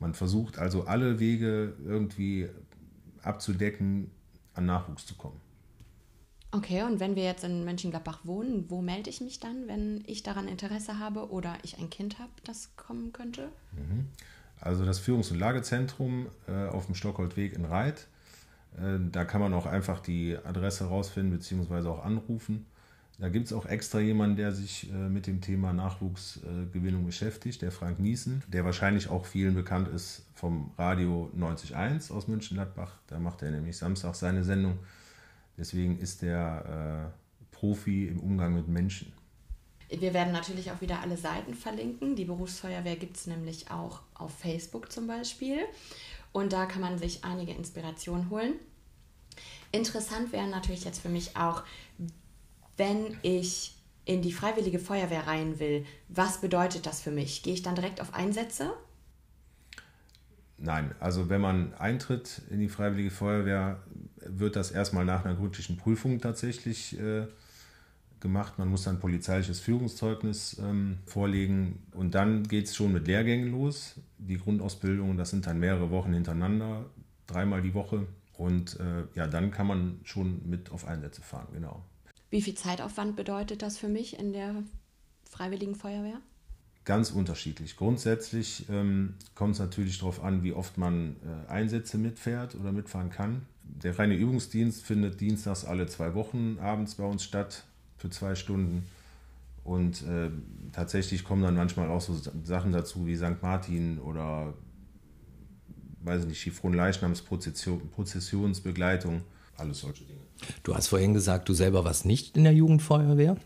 Man 0.00 0.14
versucht 0.14 0.58
also 0.58 0.86
alle 0.86 1.20
Wege 1.20 1.74
irgendwie 1.84 2.48
abzudecken, 3.22 4.10
an 4.54 4.66
Nachwuchs 4.66 5.06
zu 5.06 5.14
kommen. 5.14 5.40
Okay, 6.50 6.82
und 6.82 7.00
wenn 7.00 7.16
wir 7.16 7.24
jetzt 7.24 7.44
in 7.44 7.64
Mönchengladbach 7.64 8.20
wohnen, 8.24 8.66
wo 8.68 8.82
melde 8.82 9.08
ich 9.08 9.22
mich 9.22 9.40
dann, 9.40 9.68
wenn 9.68 10.02
ich 10.06 10.22
daran 10.22 10.48
Interesse 10.48 10.98
habe 10.98 11.30
oder 11.30 11.56
ich 11.62 11.78
ein 11.78 11.88
Kind 11.88 12.18
habe, 12.18 12.32
das 12.44 12.76
kommen 12.76 13.12
könnte? 13.12 13.48
Mhm. 13.72 14.08
Also 14.62 14.84
das 14.84 15.00
Führungs- 15.00 15.32
und 15.32 15.40
Lagezentrum 15.40 16.28
äh, 16.46 16.68
auf 16.68 16.86
dem 16.86 16.94
Stockholdweg 16.94 17.52
in 17.52 17.64
Reit. 17.64 18.06
Äh, 18.76 18.98
da 19.10 19.24
kann 19.24 19.40
man 19.40 19.52
auch 19.54 19.66
einfach 19.66 19.98
die 19.98 20.38
Adresse 20.44 20.84
rausfinden 20.84 21.36
bzw. 21.36 21.88
auch 21.88 22.04
anrufen. 22.04 22.66
Da 23.18 23.28
gibt 23.28 23.46
es 23.46 23.52
auch 23.52 23.66
extra 23.66 23.98
jemanden, 23.98 24.36
der 24.36 24.52
sich 24.52 24.88
äh, 24.90 24.94
mit 24.94 25.26
dem 25.26 25.40
Thema 25.40 25.72
Nachwuchsgewinnung 25.72 27.04
beschäftigt, 27.04 27.60
der 27.60 27.72
Frank 27.72 27.98
Niesen, 27.98 28.42
der 28.46 28.64
wahrscheinlich 28.64 29.08
auch 29.08 29.26
vielen 29.26 29.54
bekannt 29.54 29.88
ist 29.88 30.26
vom 30.34 30.70
Radio 30.78 31.28
91 31.34 32.12
aus 32.12 32.28
München-Gladbach. 32.28 32.98
Da 33.08 33.18
macht 33.18 33.42
er 33.42 33.50
nämlich 33.50 33.76
Samstag 33.76 34.14
seine 34.14 34.44
Sendung. 34.44 34.78
Deswegen 35.58 35.98
ist 35.98 36.22
der 36.22 37.10
äh, 37.10 37.54
Profi 37.54 38.06
im 38.06 38.20
Umgang 38.20 38.54
mit 38.54 38.68
Menschen. 38.68 39.12
Wir 39.98 40.14
werden 40.14 40.32
natürlich 40.32 40.70
auch 40.70 40.80
wieder 40.80 41.00
alle 41.00 41.16
Seiten 41.16 41.54
verlinken. 41.54 42.16
Die 42.16 42.24
Berufsfeuerwehr 42.24 42.96
gibt 42.96 43.16
es 43.16 43.26
nämlich 43.26 43.70
auch 43.70 44.00
auf 44.14 44.32
Facebook 44.38 44.90
zum 44.90 45.06
Beispiel. 45.06 45.60
Und 46.32 46.52
da 46.52 46.66
kann 46.66 46.80
man 46.80 46.98
sich 46.98 47.24
einige 47.24 47.52
Inspirationen 47.52 48.30
holen. 48.30 48.54
Interessant 49.70 50.32
wäre 50.32 50.48
natürlich 50.48 50.84
jetzt 50.84 51.00
für 51.00 51.08
mich 51.08 51.36
auch, 51.36 51.62
wenn 52.76 53.16
ich 53.22 53.74
in 54.04 54.22
die 54.22 54.32
Freiwillige 54.32 54.78
Feuerwehr 54.78 55.26
rein 55.26 55.58
will, 55.60 55.84
was 56.08 56.40
bedeutet 56.40 56.86
das 56.86 57.00
für 57.00 57.10
mich? 57.10 57.42
Gehe 57.42 57.54
ich 57.54 57.62
dann 57.62 57.74
direkt 57.74 58.00
auf 58.00 58.14
Einsätze? 58.14 58.72
Nein, 60.58 60.94
also 61.00 61.28
wenn 61.28 61.40
man 61.40 61.74
eintritt 61.74 62.42
in 62.50 62.60
die 62.60 62.68
Freiwillige 62.68 63.10
Feuerwehr, 63.10 63.82
wird 64.16 64.56
das 64.56 64.70
erstmal 64.70 65.04
nach 65.04 65.24
einer 65.24 65.34
gründlichen 65.34 65.76
Prüfung 65.76 66.20
tatsächlich 66.20 66.98
äh, 66.98 67.26
gemacht. 68.22 68.58
Man 68.58 68.68
muss 68.68 68.84
dann 68.84 68.98
polizeiliches 68.98 69.60
Führungszeugnis 69.60 70.58
ähm, 70.58 70.98
vorlegen 71.04 71.82
und 71.92 72.14
dann 72.14 72.44
geht 72.44 72.66
es 72.66 72.74
schon 72.74 72.92
mit 72.92 73.06
Lehrgängen 73.06 73.50
los. 73.50 73.96
Die 74.16 74.38
Grundausbildung, 74.38 75.18
das 75.18 75.30
sind 75.30 75.46
dann 75.46 75.58
mehrere 75.58 75.90
Wochen 75.90 76.14
hintereinander, 76.14 76.86
dreimal 77.26 77.60
die 77.60 77.74
Woche. 77.74 78.06
Und 78.38 78.80
äh, 78.80 79.04
ja, 79.14 79.26
dann 79.26 79.50
kann 79.50 79.66
man 79.66 80.00
schon 80.04 80.48
mit 80.48 80.72
auf 80.72 80.86
Einsätze 80.86 81.20
fahren, 81.20 81.48
genau. 81.52 81.84
Wie 82.30 82.40
viel 82.40 82.54
Zeitaufwand 82.54 83.14
bedeutet 83.14 83.60
das 83.60 83.76
für 83.76 83.88
mich 83.88 84.18
in 84.18 84.32
der 84.32 84.62
Freiwilligen 85.28 85.74
Feuerwehr? 85.74 86.18
Ganz 86.84 87.10
unterschiedlich. 87.10 87.76
Grundsätzlich 87.76 88.66
ähm, 88.70 89.14
kommt 89.34 89.54
es 89.54 89.60
natürlich 89.60 89.98
darauf 89.98 90.24
an, 90.24 90.42
wie 90.42 90.52
oft 90.52 90.78
man 90.78 91.16
äh, 91.24 91.50
Einsätze 91.50 91.98
mitfährt 91.98 92.54
oder 92.54 92.72
mitfahren 92.72 93.10
kann. 93.10 93.42
Der 93.62 93.98
reine 93.98 94.16
Übungsdienst 94.16 94.82
findet 94.84 95.20
dienstags 95.20 95.64
alle 95.64 95.86
zwei 95.86 96.14
Wochen 96.14 96.58
abends 96.60 96.96
bei 96.96 97.04
uns 97.04 97.22
statt 97.22 97.64
für 98.02 98.10
zwei 98.10 98.34
Stunden. 98.34 98.84
Und 99.64 100.02
äh, 100.02 100.28
tatsächlich 100.72 101.24
kommen 101.24 101.42
dann 101.42 101.54
manchmal 101.54 101.88
auch 101.88 102.00
so 102.00 102.20
Sachen 102.42 102.72
dazu 102.72 103.06
wie 103.06 103.14
St. 103.16 103.40
Martin 103.42 104.00
oder 104.00 104.54
weiß 106.00 106.22
ich 106.22 106.28
nicht, 106.28 106.40
Chifron-Leichnamsprozessionsbegleitung, 106.40 109.22
alles 109.56 109.78
solche 109.80 110.02
Dinge. 110.02 110.18
Du 110.64 110.74
hast 110.74 110.88
vorhin 110.88 111.14
gesagt, 111.14 111.48
du 111.48 111.54
selber 111.54 111.84
warst 111.84 112.04
nicht 112.04 112.36
in 112.36 112.42
der 112.42 112.54
Jugendfeuerwehr. 112.54 113.36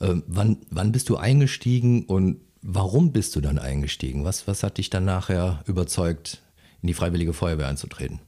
Ähm, 0.00 0.24
wann, 0.26 0.56
wann 0.70 0.90
bist 0.90 1.08
du 1.08 1.16
eingestiegen 1.16 2.04
und 2.06 2.40
warum 2.62 3.12
bist 3.12 3.36
du 3.36 3.40
dann 3.40 3.60
eingestiegen? 3.60 4.24
Was, 4.24 4.48
was 4.48 4.64
hat 4.64 4.78
dich 4.78 4.90
dann 4.90 5.04
nachher 5.04 5.62
überzeugt, 5.66 6.42
in 6.82 6.88
die 6.88 6.94
Freiwillige 6.94 7.32
Feuerwehr 7.32 7.68
einzutreten? 7.68 8.18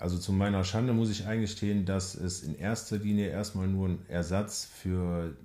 Also 0.00 0.16
zu 0.16 0.32
meiner 0.32 0.64
Schande 0.64 0.94
muss 0.94 1.10
ich 1.10 1.26
eingestehen, 1.26 1.84
dass 1.84 2.14
es 2.14 2.42
in 2.42 2.58
erster 2.58 2.96
Linie 2.96 3.28
erstmal 3.28 3.68
nur 3.68 3.90
ein 3.90 3.98
Ersatz 4.08 4.64
für 4.64 5.36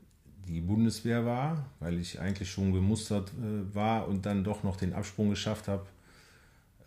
die 0.47 0.61
Bundeswehr 0.61 1.25
war, 1.25 1.65
weil 1.81 1.99
ich 1.99 2.21
eigentlich 2.21 2.49
schon 2.49 2.71
gemustert 2.71 3.31
äh, 3.31 3.75
war 3.75 4.07
und 4.07 4.25
dann 4.25 4.45
doch 4.45 4.63
noch 4.63 4.77
den 4.77 4.93
Absprung 4.93 5.29
geschafft 5.29 5.67
habe. 5.67 5.85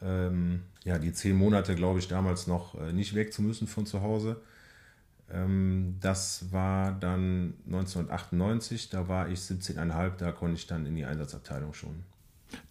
Ähm, 0.00 0.62
ja, 0.84 0.98
die 0.98 1.12
zehn 1.12 1.36
Monate, 1.36 1.74
glaube 1.74 1.98
ich, 1.98 2.08
damals 2.08 2.46
noch 2.46 2.74
äh, 2.80 2.94
nicht 2.94 3.14
weg 3.14 3.34
zu 3.34 3.42
müssen 3.42 3.66
von 3.66 3.84
zu 3.84 4.00
Hause. 4.00 4.40
Ähm, 5.30 5.98
das 6.00 6.50
war 6.50 6.92
dann 6.92 7.52
1998, 7.66 8.88
da 8.88 9.08
war 9.08 9.28
ich 9.28 9.40
17,5, 9.40 10.16
da 10.16 10.32
konnte 10.32 10.56
ich 10.56 10.66
dann 10.66 10.86
in 10.86 10.96
die 10.96 11.04
Einsatzabteilung 11.04 11.74
schon. 11.74 12.02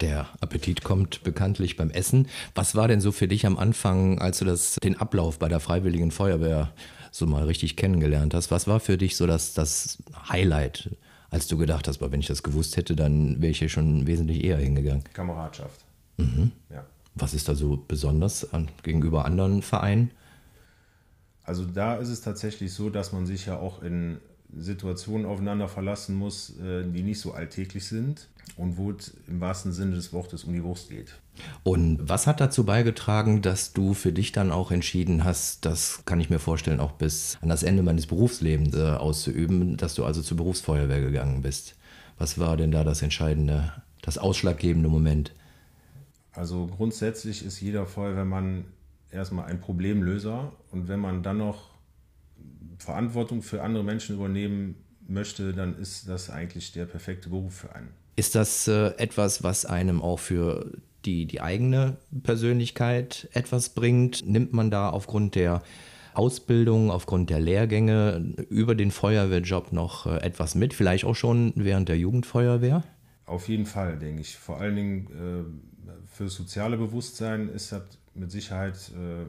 Der 0.00 0.28
Appetit 0.40 0.82
kommt 0.82 1.22
bekanntlich 1.22 1.76
beim 1.76 1.90
Essen. 1.90 2.28
Was 2.54 2.74
war 2.74 2.88
denn 2.88 3.00
so 3.00 3.12
für 3.12 3.28
dich 3.28 3.46
am 3.46 3.58
Anfang, 3.58 4.18
als 4.18 4.38
du 4.38 4.44
das, 4.44 4.76
den 4.76 4.96
Ablauf 4.96 5.38
bei 5.38 5.48
der 5.48 5.60
Freiwilligen 5.60 6.10
Feuerwehr 6.10 6.72
so 7.10 7.26
mal 7.26 7.44
richtig 7.44 7.76
kennengelernt 7.76 8.34
hast? 8.34 8.50
Was 8.50 8.66
war 8.66 8.80
für 8.80 8.96
dich 8.96 9.16
so 9.16 9.26
das, 9.26 9.54
das 9.54 9.98
Highlight, 10.28 10.96
als 11.30 11.46
du 11.46 11.56
gedacht 11.56 11.88
hast, 11.88 12.00
wenn 12.00 12.20
ich 12.20 12.26
das 12.26 12.42
gewusst 12.42 12.76
hätte, 12.76 12.96
dann 12.96 13.40
wäre 13.40 13.50
ich 13.50 13.58
hier 13.58 13.68
schon 13.68 14.06
wesentlich 14.06 14.44
eher 14.44 14.58
hingegangen? 14.58 15.04
Kameradschaft. 15.12 15.84
Mhm. 16.16 16.52
Ja. 16.70 16.84
Was 17.14 17.34
ist 17.34 17.48
da 17.48 17.54
so 17.54 17.82
besonders 17.88 18.52
an, 18.52 18.68
gegenüber 18.82 19.24
anderen 19.24 19.62
Vereinen? 19.62 20.10
Also 21.44 21.64
da 21.64 21.96
ist 21.96 22.08
es 22.08 22.20
tatsächlich 22.20 22.72
so, 22.72 22.90
dass 22.90 23.12
man 23.12 23.26
sich 23.26 23.46
ja 23.46 23.58
auch 23.58 23.82
in 23.82 24.18
Situationen 24.56 25.26
aufeinander 25.26 25.68
verlassen 25.68 26.16
muss, 26.16 26.58
äh, 26.58 26.84
die 26.84 27.02
nicht 27.02 27.20
so 27.20 27.32
alltäglich 27.32 27.86
sind 27.86 28.28
und 28.56 28.76
wo 28.76 28.90
es 28.92 29.14
im 29.28 29.40
wahrsten 29.40 29.72
Sinne 29.72 29.94
des 29.94 30.12
Wortes 30.12 30.44
um 30.44 30.52
die 30.52 30.62
Wurst 30.62 30.90
geht. 30.90 31.14
Und 31.62 32.08
was 32.08 32.26
hat 32.26 32.40
dazu 32.40 32.64
beigetragen, 32.64 33.42
dass 33.42 33.72
du 33.72 33.94
für 33.94 34.12
dich 34.12 34.32
dann 34.32 34.50
auch 34.50 34.70
entschieden 34.70 35.24
hast, 35.24 35.64
das 35.64 36.02
kann 36.04 36.20
ich 36.20 36.30
mir 36.30 36.38
vorstellen, 36.38 36.80
auch 36.80 36.92
bis 36.92 37.38
an 37.42 37.48
das 37.48 37.62
Ende 37.62 37.82
meines 37.82 38.06
Berufslebens 38.06 38.74
äh, 38.74 38.90
auszuüben, 38.92 39.76
dass 39.76 39.94
du 39.94 40.04
also 40.04 40.22
zur 40.22 40.36
Berufsfeuerwehr 40.36 41.00
gegangen 41.00 41.42
bist? 41.42 41.76
Was 42.18 42.38
war 42.38 42.56
denn 42.56 42.72
da 42.72 42.82
das 42.82 43.02
entscheidende, 43.02 43.72
das 44.02 44.18
ausschlaggebende 44.18 44.88
Moment? 44.88 45.32
Also 46.32 46.66
grundsätzlich 46.66 47.44
ist 47.44 47.60
jeder 47.60 47.86
Feuerwehrmann 47.86 48.64
erstmal 49.10 49.46
ein 49.46 49.60
Problemlöser 49.60 50.52
und 50.70 50.88
wenn 50.88 51.00
man 51.00 51.22
dann 51.22 51.38
noch 51.38 51.77
Verantwortung 52.78 53.42
für 53.42 53.62
andere 53.62 53.84
Menschen 53.84 54.16
übernehmen 54.16 54.76
möchte, 55.06 55.52
dann 55.52 55.78
ist 55.78 56.08
das 56.08 56.30
eigentlich 56.30 56.72
der 56.72 56.86
perfekte 56.86 57.28
Beruf 57.28 57.54
für 57.54 57.74
einen. 57.74 57.88
Ist 58.16 58.34
das 58.34 58.68
äh, 58.68 58.88
etwas, 58.98 59.42
was 59.42 59.64
einem 59.64 60.02
auch 60.02 60.18
für 60.18 60.72
die, 61.04 61.26
die 61.26 61.40
eigene 61.40 61.96
Persönlichkeit 62.22 63.28
etwas 63.32 63.70
bringt? 63.70 64.26
Nimmt 64.26 64.52
man 64.52 64.70
da 64.70 64.90
aufgrund 64.90 65.34
der 65.34 65.62
Ausbildung, 66.14 66.90
aufgrund 66.90 67.30
der 67.30 67.40
Lehrgänge 67.40 68.34
über 68.50 68.74
den 68.74 68.90
Feuerwehrjob 68.90 69.72
noch 69.72 70.06
äh, 70.06 70.18
etwas 70.18 70.54
mit? 70.54 70.74
Vielleicht 70.74 71.04
auch 71.04 71.14
schon 71.14 71.52
während 71.54 71.88
der 71.88 71.96
Jugendfeuerwehr? 71.96 72.82
Auf 73.24 73.48
jeden 73.48 73.66
Fall, 73.66 73.98
denke 73.98 74.22
ich. 74.22 74.36
Vor 74.36 74.58
allen 74.60 74.76
Dingen 74.76 75.06
äh, 75.86 75.92
für 76.06 76.28
soziale 76.28 76.76
Bewusstsein 76.76 77.48
ist 77.48 77.72
das 77.72 77.82
mit 78.14 78.30
Sicherheit 78.30 78.90
äh, 78.94 79.26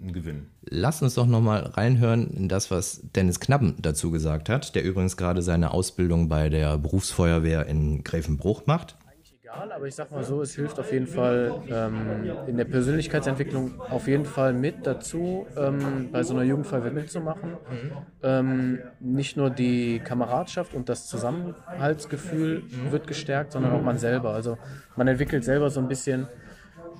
ein 0.00 0.12
Gewinn. 0.12 0.46
Lass 0.62 1.02
uns 1.02 1.14
doch 1.14 1.26
nochmal 1.26 1.62
reinhören 1.62 2.30
in 2.30 2.48
das, 2.48 2.70
was 2.70 3.02
Dennis 3.14 3.40
Knappen 3.40 3.76
dazu 3.80 4.10
gesagt 4.10 4.48
hat, 4.48 4.74
der 4.74 4.82
übrigens 4.84 5.16
gerade 5.16 5.42
seine 5.42 5.72
Ausbildung 5.72 6.28
bei 6.28 6.48
der 6.48 6.78
Berufsfeuerwehr 6.78 7.66
in 7.66 8.02
Gräfenbruch 8.02 8.66
macht. 8.66 8.96
Eigentlich 9.06 9.34
egal, 9.40 9.70
aber 9.72 9.86
ich 9.86 9.94
sag 9.94 10.10
mal 10.10 10.24
so, 10.24 10.42
es 10.42 10.54
hilft 10.54 10.80
auf 10.80 10.92
jeden 10.92 11.06
Fall 11.06 11.62
ähm, 11.68 12.32
in 12.48 12.56
der 12.56 12.64
Persönlichkeitsentwicklung 12.64 13.80
auf 13.80 14.08
jeden 14.08 14.24
Fall 14.24 14.52
mit 14.52 14.86
dazu, 14.86 15.46
ähm, 15.56 16.10
bei 16.10 16.22
so 16.22 16.34
einer 16.34 16.42
Jugendfeuerwehr 16.42 16.92
mitzumachen. 16.92 17.50
Mhm. 17.50 17.92
Ähm, 18.22 18.78
nicht 19.00 19.36
nur 19.36 19.50
die 19.50 20.00
Kameradschaft 20.00 20.74
und 20.74 20.88
das 20.88 21.06
Zusammenhaltsgefühl 21.06 22.62
mhm. 22.62 22.90
wird 22.90 23.06
gestärkt, 23.06 23.52
sondern 23.52 23.72
auch 23.72 23.82
man 23.82 23.98
selber. 23.98 24.34
Also 24.34 24.58
man 24.96 25.06
entwickelt 25.06 25.44
selber 25.44 25.70
so 25.70 25.80
ein 25.80 25.88
bisschen 25.88 26.26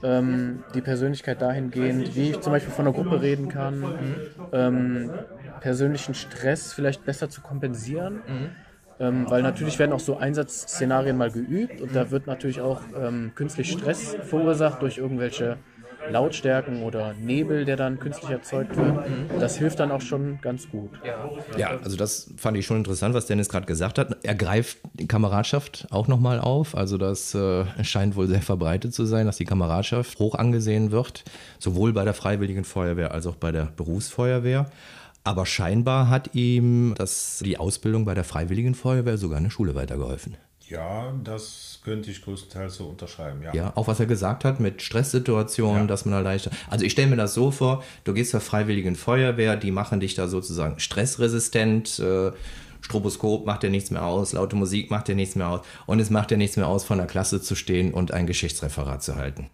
ähm, 0.02 0.64
die 0.74 0.80
Persönlichkeit 0.80 1.40
dahingehend, 1.40 2.14
wie 2.14 2.30
ich 2.30 2.40
zum 2.40 2.52
Beispiel 2.52 2.72
von 2.72 2.86
einer 2.86 2.94
Gruppe 2.94 3.20
reden 3.20 3.48
kann, 3.48 3.80
mhm. 3.80 4.16
ähm, 4.52 5.10
persönlichen 5.60 6.14
Stress 6.14 6.72
vielleicht 6.72 7.04
besser 7.04 7.30
zu 7.30 7.40
kompensieren. 7.40 8.16
Mhm. 8.26 8.50
Ähm, 9.00 9.28
weil 9.28 9.42
natürlich 9.42 9.80
werden 9.80 9.92
auch 9.92 10.00
so 10.00 10.16
Einsatzszenarien 10.16 11.16
mal 11.16 11.30
geübt 11.30 11.80
und 11.80 11.96
da 11.96 12.12
wird 12.12 12.28
natürlich 12.28 12.60
auch 12.60 12.80
ähm, 12.96 13.32
künstlich 13.34 13.72
Stress 13.72 14.16
verursacht 14.22 14.82
durch 14.82 14.98
irgendwelche 14.98 15.56
Lautstärken 16.10 16.82
oder 16.82 17.14
Nebel, 17.14 17.64
der 17.64 17.76
dann 17.76 17.98
künstlich 17.98 18.30
erzeugt 18.30 18.76
wird. 18.76 19.06
Das 19.40 19.56
hilft 19.56 19.80
dann 19.80 19.90
auch 19.90 20.00
schon 20.00 20.38
ganz 20.40 20.68
gut. 20.68 20.90
Ja, 21.56 21.78
also 21.82 21.96
das 21.96 22.32
fand 22.36 22.56
ich 22.56 22.66
schon 22.66 22.78
interessant, 22.78 23.14
was 23.14 23.26
Dennis 23.26 23.48
gerade 23.48 23.66
gesagt 23.66 23.98
hat. 23.98 24.24
Er 24.24 24.34
greift 24.34 24.78
die 24.94 25.06
Kameradschaft 25.06 25.86
auch 25.90 26.08
nochmal 26.08 26.40
auf. 26.40 26.76
Also 26.76 26.98
das 26.98 27.34
äh, 27.34 27.64
scheint 27.82 28.16
wohl 28.16 28.26
sehr 28.26 28.42
verbreitet 28.42 28.94
zu 28.94 29.04
sein, 29.04 29.26
dass 29.26 29.36
die 29.36 29.44
Kameradschaft 29.44 30.18
hoch 30.18 30.34
angesehen 30.34 30.90
wird, 30.90 31.24
sowohl 31.58 31.92
bei 31.92 32.04
der 32.04 32.14
Freiwilligen 32.14 32.64
Feuerwehr 32.64 33.12
als 33.12 33.26
auch 33.26 33.36
bei 33.36 33.52
der 33.52 33.72
Berufsfeuerwehr. 33.76 34.66
Aber 35.24 35.46
scheinbar 35.46 36.10
hat 36.10 36.34
ihm 36.34 36.94
das, 36.96 37.40
die 37.42 37.56
Ausbildung 37.56 38.04
bei 38.04 38.14
der 38.14 38.24
Freiwilligen 38.24 38.74
Feuerwehr 38.74 39.16
sogar 39.16 39.38
in 39.38 39.44
der 39.44 39.50
Schule 39.50 39.74
weitergeholfen. 39.74 40.36
Ja, 40.68 41.12
das 41.22 41.80
könnte 41.84 42.10
ich 42.10 42.22
größtenteils 42.22 42.76
so 42.76 42.86
unterschreiben, 42.86 43.42
ja. 43.42 43.54
Ja, 43.54 43.72
auch 43.76 43.86
was 43.86 44.00
er 44.00 44.06
gesagt 44.06 44.44
hat 44.44 44.60
mit 44.60 44.80
Stresssituationen, 44.82 45.82
Ja. 45.82 45.86
dass 45.86 46.04
man 46.04 46.12
da 46.12 46.20
leichter. 46.20 46.50
Also 46.70 46.84
ich 46.84 46.92
stelle 46.92 47.08
mir 47.08 47.16
das 47.16 47.34
so 47.34 47.50
vor, 47.50 47.82
du 48.04 48.14
gehst 48.14 48.30
zur 48.30 48.40
Freiwilligen 48.40 48.96
Feuerwehr, 48.96 49.56
die 49.56 49.70
machen 49.70 50.00
dich 50.00 50.14
da 50.14 50.26
sozusagen 50.26 50.78
stressresistent. 50.78 51.98
Äh, 51.98 52.32
Stroboskop 52.80 53.46
macht 53.46 53.62
dir 53.62 53.70
nichts 53.70 53.90
mehr 53.90 54.04
aus, 54.04 54.32
laute 54.34 54.56
Musik 54.56 54.90
macht 54.90 55.08
dir 55.08 55.14
nichts 55.14 55.36
mehr 55.36 55.48
aus 55.48 55.60
und 55.86 56.00
es 56.00 56.10
macht 56.10 56.30
dir 56.30 56.36
nichts 56.36 56.56
mehr 56.58 56.68
aus, 56.68 56.84
vor 56.84 56.96
der 56.96 57.06
Klasse 57.06 57.40
zu 57.40 57.54
stehen 57.54 57.94
und 57.94 58.12
ein 58.12 58.26
Geschichtsreferat 58.26 59.02
zu 59.02 59.16
halten. 59.16 59.48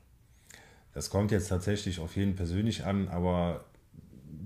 Das 0.95 1.11
kommt 1.11 1.31
jetzt 1.31 1.49
tatsächlich 1.49 2.01
auf 2.01 2.17
jeden 2.17 2.35
persönlich 2.35 2.85
an, 2.85 3.07
aber 3.09 3.65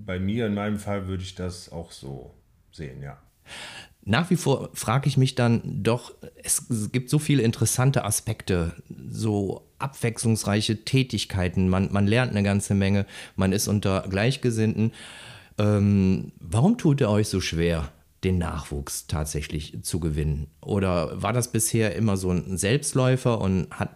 bei 0.05 0.19
mir 0.19 0.45
in 0.45 0.53
meinem 0.53 0.77
Fall 0.77 1.07
würde 1.07 1.23
ich 1.23 1.33
das 1.33 1.71
auch 1.71 1.91
so 1.91 2.31
sehen, 2.71 3.01
ja. 3.01 3.17
Nach 4.07 4.29
wie 4.29 4.35
vor 4.35 4.69
frage 4.73 5.07
ich 5.07 5.17
mich 5.17 5.33
dann 5.33 5.61
doch, 5.83 6.13
es, 6.43 6.67
gibt 6.91 7.09
so 7.09 7.17
viele 7.17 7.41
interessante 7.41 8.05
Aspekte, 8.05 8.73
so 9.09 9.67
abwechslungsreiche 9.79 10.85
Tätigkeiten, 10.85 11.69
man, 11.69 11.91
man 11.91 12.05
lernt 12.05 12.29
eine 12.31 12.43
ganze 12.43 12.75
Menge, 12.75 13.07
man 13.35 13.51
ist 13.51 13.67
unter 13.67 14.05
Gleichgesinnten. 14.07 14.93
Ähm, 15.57 16.33
warum 16.39 16.77
tut 16.77 17.01
ihr 17.01 17.09
euch 17.09 17.29
so 17.29 17.41
schwer, 17.41 17.91
den 18.23 18.37
Nachwuchs 18.37 19.07
tatsächlich 19.07 19.81
zu 19.81 19.99
gewinnen? 19.99 20.47
Oder 20.61 21.19
war 21.19 21.33
das 21.33 21.51
bisher 21.51 21.95
immer 21.95 22.15
so 22.15 22.29
ein 22.29 22.57
Selbstläufer 22.57 23.41
und, 23.41 23.71
hat, 23.71 23.89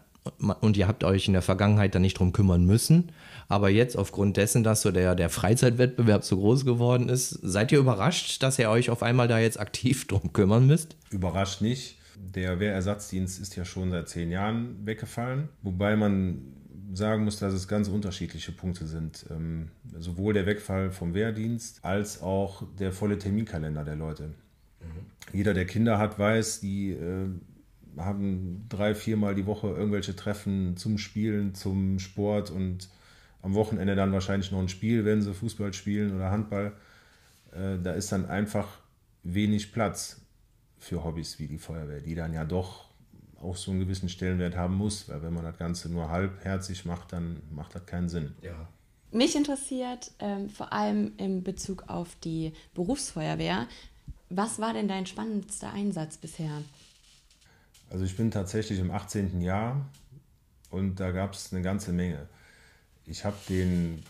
und 0.62 0.78
ihr 0.78 0.88
habt 0.88 1.04
euch 1.04 1.28
in 1.28 1.34
der 1.34 1.42
Vergangenheit 1.42 1.96
dann 1.96 2.02
nicht 2.02 2.20
drum 2.20 2.34
kümmern 2.34 2.66
müssen? 2.66 3.12
Aber 3.48 3.70
jetzt 3.70 3.98
aufgrund 3.98 4.38
dessen, 4.38 4.64
dass 4.64 4.82
so 4.82 4.92
der, 4.92 5.16
der 5.16 5.30
Freizeitwettbewerb 5.30 6.24
so 6.24 6.38
groß 6.38 6.66
geworden 6.66 7.10
ist, 7.10 7.30
seid 7.30 7.72
ihr 7.72 7.80
überrascht, 7.80 8.44
dass 8.44 8.60
ihr 8.60 8.70
euch 8.70 8.90
auf 8.90 9.02
einmal 9.02 9.28
da 9.28 9.40
jetzt 9.40 9.60
aktiv 9.60 10.08
drum 10.08 10.34
kümmern 10.34 10.68
müsst? 10.68 10.96
Überrascht 11.10 11.62
nicht. 11.62 11.98
Der 12.16 12.60
Wehrersatzdienst 12.60 13.40
ist 13.40 13.56
ja 13.56 13.66
schon 13.66 13.92
seit 13.92 14.10
zehn 14.10 14.30
Jahren 14.30 14.86
weggefallen, 14.86 15.48
wobei 15.62 15.96
man 15.96 16.54
sagen 16.92 17.24
muss, 17.24 17.40
dass 17.40 17.54
es 17.54 17.68
ganz 17.68 17.88
unterschiedliche 17.88 18.52
Punkte 18.52 18.88
sind. 18.88 19.26
Ähm, 19.30 19.70
sowohl 19.98 20.34
der 20.34 20.46
Wegfall 20.46 20.92
vom 20.92 21.14
Wehrdienst 21.14 21.84
als 21.84 22.22
auch 22.22 22.64
der 22.78 22.92
volle 22.92 23.18
Terminkalender 23.18 23.84
der 23.86 23.96
Leute. 23.96 24.34
Jeder, 25.34 25.54
der 25.54 25.66
Kinder 25.66 25.98
hat, 25.98 26.18
weiß, 26.18 26.60
die 26.60 26.92
äh, 26.92 27.28
haben 28.00 28.65
drei, 28.70 28.96
viermal 28.96 29.36
die 29.36 29.46
Woche 29.46 29.68
irgendwelche 29.68 30.15
Treffen 30.15 30.77
zum 30.77 30.98
Spielen, 30.98 31.53
zum 31.56 32.00
Sport 32.00 32.51
und 32.51 32.89
am 33.41 33.53
Wochenende 33.53 33.96
dann 33.96 34.12
wahrscheinlich 34.12 34.51
noch 34.51 34.60
ein 34.60 34.70
Spiel, 34.70 35.06
wenn 35.06 35.22
sie 35.22 35.34
Fußball 35.34 35.74
spielen 35.74 36.15
oder 36.15 36.32
Handball. 36.32 36.74
Äh, 37.51 37.77
da 37.82 37.94
ist 37.94 38.12
dann 38.12 38.25
einfach 38.25 38.79
wenig 39.24 39.72
Platz 39.72 40.22
für 40.77 41.03
Hobbys 41.03 41.39
wie 41.39 41.48
die 41.48 41.58
Feuerwehr, 41.58 42.01
die 42.01 42.15
dann 42.15 42.34
ja 42.34 42.46
doch 42.46 42.89
auch 43.41 43.56
so 43.56 43.72
einen 43.72 43.79
gewissen 43.79 44.10
Stellenwert 44.10 44.56
haben 44.56 44.75
muss, 44.75 45.08
weil 45.08 45.22
wenn 45.22 45.34
man 45.34 45.44
das 45.44 45.58
Ganze 45.58 45.89
nur 45.89 46.10
halbherzig 46.10 46.86
macht, 46.86 47.13
dann 47.13 47.41
macht 47.51 47.75
das 47.75 47.86
keinen 47.86 48.10
Sinn. 48.10 48.36
Mich 49.12 49.36
interessiert 49.36 50.12
ähm, 50.20 50.50
vor 50.50 50.72
allem 50.72 51.13
in 51.18 51.44
Bezug 51.44 51.86
auf 51.88 52.15
die 52.24 52.53
Berufsfeuerwehr, 52.74 53.68
was 54.29 54.60
war 54.60 54.74
denn 54.74 54.88
dein 54.88 55.06
spannendster 55.06 55.74
Einsatz 55.74 56.18
bisher? 56.18 56.62
Also 57.89 58.05
ich 58.05 58.15
bin 58.15 58.31
tatsächlich 58.31 58.79
im 58.79 58.91
18. 58.91 59.41
Jahr 59.41 59.89
und 60.69 61.00
da 61.00 61.12
gab 61.12 61.34
es 61.34 61.52
eine 61.52 61.62
ganze 61.62 61.91
Menge. 61.91 62.28
Ich 63.06 63.25
habe 63.25 63.36
den 63.49 64.04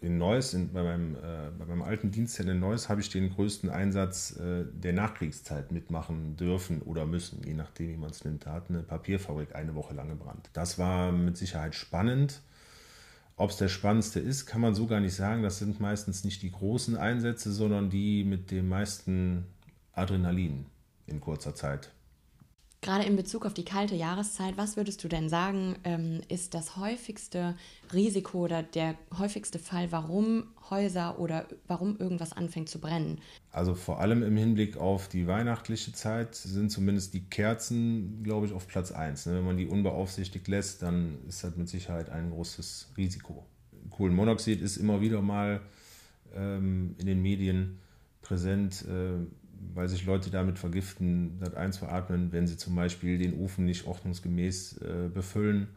in 0.00 0.18
Neuss, 0.18 0.54
in, 0.54 0.72
bei, 0.72 0.82
meinem, 0.82 1.16
äh, 1.16 1.50
bei 1.58 1.66
meinem 1.66 1.82
alten 1.82 2.10
Dienst 2.10 2.38
in 2.40 2.58
Neuss, 2.58 2.88
habe 2.88 3.00
ich 3.00 3.10
den 3.10 3.30
größten 3.34 3.68
Einsatz 3.68 4.36
äh, 4.36 4.64
der 4.72 4.92
Nachkriegszeit 4.92 5.72
mitmachen 5.72 6.36
dürfen 6.36 6.80
oder 6.82 7.04
müssen, 7.06 7.42
je 7.44 7.54
nachdem, 7.54 7.90
wie 7.90 7.96
man 7.96 8.10
es 8.10 8.24
nimmt. 8.24 8.46
Da 8.46 8.52
hat 8.52 8.70
eine 8.70 8.82
Papierfabrik 8.82 9.54
eine 9.54 9.74
Woche 9.74 9.94
lang 9.94 10.08
gebrannt. 10.08 10.48
Das 10.52 10.78
war 10.78 11.12
mit 11.12 11.36
Sicherheit 11.36 11.74
spannend. 11.74 12.40
Ob 13.36 13.50
es 13.50 13.56
der 13.56 13.68
spannendste 13.68 14.20
ist, 14.20 14.46
kann 14.46 14.60
man 14.60 14.74
so 14.74 14.86
gar 14.86 15.00
nicht 15.00 15.14
sagen. 15.14 15.42
Das 15.42 15.58
sind 15.58 15.80
meistens 15.80 16.24
nicht 16.24 16.40
die 16.42 16.52
großen 16.52 16.96
Einsätze, 16.96 17.52
sondern 17.52 17.90
die 17.90 18.24
mit 18.24 18.50
dem 18.52 18.68
meisten 18.68 19.44
Adrenalin 19.92 20.66
in 21.06 21.20
kurzer 21.20 21.54
Zeit. 21.54 21.93
Gerade 22.84 23.04
in 23.04 23.16
Bezug 23.16 23.46
auf 23.46 23.54
die 23.54 23.64
kalte 23.64 23.94
Jahreszeit, 23.94 24.58
was 24.58 24.76
würdest 24.76 25.02
du 25.02 25.08
denn 25.08 25.30
sagen, 25.30 25.76
ähm, 25.84 26.20
ist 26.28 26.52
das 26.52 26.76
häufigste 26.76 27.54
Risiko 27.94 28.44
oder 28.44 28.62
der 28.62 28.94
häufigste 29.18 29.58
Fall, 29.58 29.90
warum 29.90 30.48
Häuser 30.68 31.18
oder 31.18 31.46
warum 31.66 31.96
irgendwas 31.96 32.34
anfängt 32.34 32.68
zu 32.68 32.80
brennen? 32.80 33.22
Also 33.52 33.74
vor 33.74 34.00
allem 34.00 34.22
im 34.22 34.36
Hinblick 34.36 34.76
auf 34.76 35.08
die 35.08 35.26
weihnachtliche 35.26 35.94
Zeit 35.94 36.34
sind 36.34 36.68
zumindest 36.68 37.14
die 37.14 37.24
Kerzen, 37.24 38.22
glaube 38.22 38.44
ich, 38.44 38.52
auf 38.52 38.66
Platz 38.66 38.92
1. 38.92 39.28
Wenn 39.28 39.46
man 39.46 39.56
die 39.56 39.66
unbeaufsichtigt 39.66 40.46
lässt, 40.48 40.82
dann 40.82 41.20
ist 41.26 41.42
das 41.42 41.56
mit 41.56 41.70
Sicherheit 41.70 42.10
ein 42.10 42.32
großes 42.32 42.92
Risiko. 42.98 43.46
Kohlenmonoxid 43.88 44.60
ist 44.60 44.76
immer 44.76 45.00
wieder 45.00 45.22
mal 45.22 45.62
ähm, 46.36 46.96
in 46.98 47.06
den 47.06 47.22
Medien 47.22 47.80
präsent, 48.20 48.84
äh, 48.86 49.24
weil 49.72 49.88
sich 49.88 50.04
Leute 50.04 50.30
damit 50.30 50.58
vergiften, 50.58 51.38
das 51.40 51.54
einzuatmen, 51.54 52.32
wenn 52.32 52.46
sie 52.46 52.56
zum 52.56 52.74
Beispiel 52.74 53.18
den 53.18 53.40
Ofen 53.40 53.64
nicht 53.64 53.86
ordnungsgemäß 53.86 54.78
äh, 54.78 55.08
befüllen 55.12 55.68